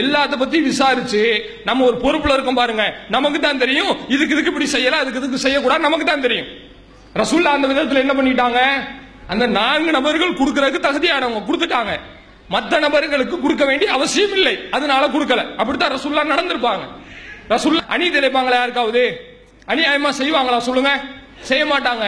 [0.00, 1.20] எல்லாத்த பத்தி விசாரிச்சு
[1.64, 2.84] நம்ம ஒரு பொறுப்புல இருக்கோம் பாருங்க.
[3.14, 3.92] நமக்கு தான் தெரியும்.
[4.14, 6.48] இதுக்கு இதுக்கு இப்படி செய்யலாம் அதுக்கு இதுக்கு செய்யக்கூடாது நமக்கு தான் தெரியும்.
[7.20, 8.60] ரசூல்லா அந்த விதத்துல என்ன பண்ணிட்டாங்க?
[9.28, 12.00] அந்த நான்கு நபர்கள் கொடுக்கறதுக்கு தகுதியானவங்க கொடுத்துட்டாங்க.
[12.48, 14.58] மற்ற நபர்களுக்கு கொடுக்க வேண்டிய அவசியம் இல்லை.
[14.70, 15.54] அதனால கொடுக்கல.
[15.56, 16.84] அப்படித்தான் ரசுல்லா நடந்திருப்பாங்க.
[17.48, 19.02] ரசுல்லா அணி திளைப்பாங்களா யாருக்காவது?
[19.66, 20.92] அநியாயமா செய்வாங்களா சொல்லுங்க.
[21.40, 22.06] செய்ய மாட்டாங்க.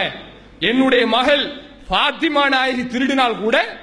[0.59, 1.43] என்னுடைய மகள்
[1.89, 3.79] பாத்திமா நாயகி திருடினால் கூட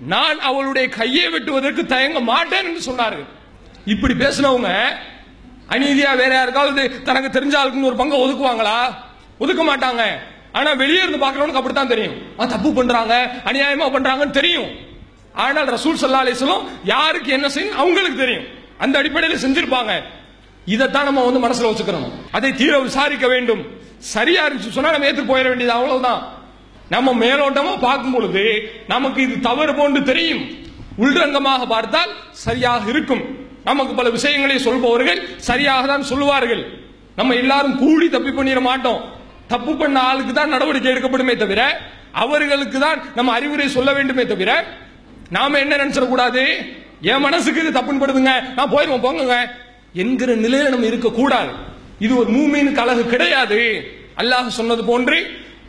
[0.00, 3.26] நான் அவளுடைய கையை வெட்டுவதற்கு தயங்க மாட்டேன் என்று சொன்னார்கள்
[3.84, 4.70] இப்படி பேசினவங்க
[5.68, 8.94] அநீதியா வேற யாருக்காவது தனக்கு தெரிஞ்ச ஆளுக்குன்னு ஒரு பங்கை ஒதுக்குவாங்களா?
[9.38, 10.02] ஒதுக்க மாட்டாங்க.
[10.58, 12.16] ஆனா வெளியே இருந்து பார்க்கறவனுக்கு அப்படித்தான் தெரியும்.
[12.54, 13.14] தப்பு பண்றாங்க
[13.50, 14.68] அநியாயமா பண்றாங்கன்னு தெரியும்.
[15.44, 18.44] ஆனால் ரசூல் சல்லா அலிஸ்லாம் யாருக்கு என்ன செய்யும் அவங்களுக்கு தெரியும்.
[18.84, 19.92] அந்த அடிப்படையில் செஞ்சிருப்பாங்க.
[20.74, 23.62] இதைத்தான் நம்ம வந்து மனசுல வச்சுக்கிறோம் அதை தீர விசாரிக்க வேண்டும்.
[24.14, 26.22] சரியா இருந்துச்சு சொன்னா நம்ம ஏற்று போயிட வேண்டியது அவ்வளவுதான்.
[26.94, 28.44] நம்ம மேலோட்டமா பார்க்கும் பொழுது
[28.92, 30.44] நமக்கு இது தவறு போன்று தெரியும்.
[31.04, 32.12] உள்ரங்கமாக பார்த்தால்
[32.46, 33.22] சரியாக இருக்கும்.
[33.68, 36.62] நமக்கு பல விஷயங்களை சொல்பவர்கள் சரியாக தான் சொல்லுவார்கள்.
[37.18, 39.00] நம்ம எல்லாரும் கூடி தப்பி பண்ணிட மாட்டோம்.
[39.52, 41.60] தப்பு பண்ண ஆளுக்கு தான் நடவடிக்கை எடுக்கப்படுமே தவிர
[42.22, 44.50] அவர்களுக்கு தான் நம்ம அறிவுரை சொல்ல வேண்டுமே தவிர
[45.36, 46.42] நாம என்ன நினைச்சிட கூடாது?
[47.12, 48.32] என் மனசுக்கு இது தப்புன்னு படுதுங்க.
[48.56, 49.36] நான் போயிருவோம் போங்க
[50.02, 51.50] என்கிற நிலையில நம்ம இருக்கக்கூடாது.
[52.04, 53.60] இது ஒரு மூமீனுக்கு அழகு கிடையாது.
[54.20, 55.18] அல்லாஹ் சொன்னது போன்று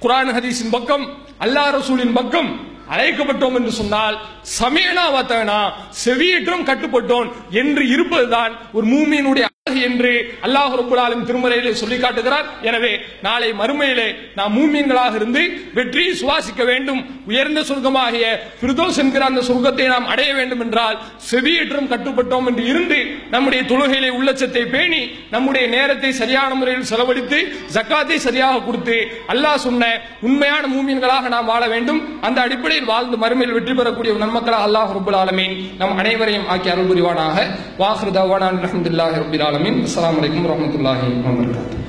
[0.04, 1.06] குரான் ஹதீஸின் பக்கம்
[1.46, 2.50] அல்லாஹ் ரசூலின் பக்கம்
[2.94, 4.16] அழைக்கப்பட்டோம் என்று சொன்னால்
[4.60, 5.60] சமயனா வாத்தனா
[6.04, 7.30] செவியேற்றம் கட்டுப்பட்டோம்
[7.62, 9.46] என்று இருப்பதுதான் ஒரு மூமியினுடைய
[9.90, 10.10] என்று
[10.46, 12.48] அல்லாஹ் ரப்புல் திருமறையிலே சொல்லி காட்டுகிறார்.
[12.70, 12.92] எனவே
[13.26, 14.06] நாளை மறுமையிலே
[14.40, 15.42] நாம் மூமியங்களாக இருந்து
[15.78, 17.00] வெற்றியை சுவாசிக்க வேண்டும்.
[17.30, 18.26] உயர்ந்த சொர்க்கமாகிய
[18.60, 20.98] ஃபிர்தோஸ் என்கிற அந்த சொர்க்கத்தை நாம் அடைய வேண்டும் என்றால்
[21.30, 23.00] செவியேற்றம் கட்டுப்பட்டோம் என்று இருந்து
[23.34, 25.02] நம்முடைய தொழுகையிலே உள்ளச்சத்தை பேணி
[25.36, 27.40] நம்முடைய நேரத்தை சரியான முறையில் செலவழித்து
[27.78, 29.00] ஜக்காத்தை சரியாக கொடுத்து
[29.36, 29.90] அல்லாஹ் சொன்ன
[30.28, 32.00] உண்மையான மூமியங்களாக நாம் வாழ வேண்டும்.
[32.28, 37.38] அந்த அடிப்படையில் வாழ்ந்து மறுமையில் வெற்றி பெறக்கூடிய நன்மக்களாக அல்லாஹ் ரபுல் ஆலமீன் நம் அனைவரையும் ஆக்கி அருள் புரிவானாக.
[37.84, 39.88] வாஹ்ரு அலமதுல்லாஹ் ரபுல் alamin.
[39.88, 41.80] Assalamualaikum warahmatullahi wabarakatuh.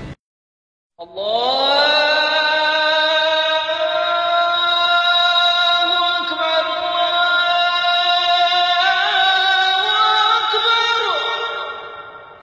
[1.03, 1.67] Allah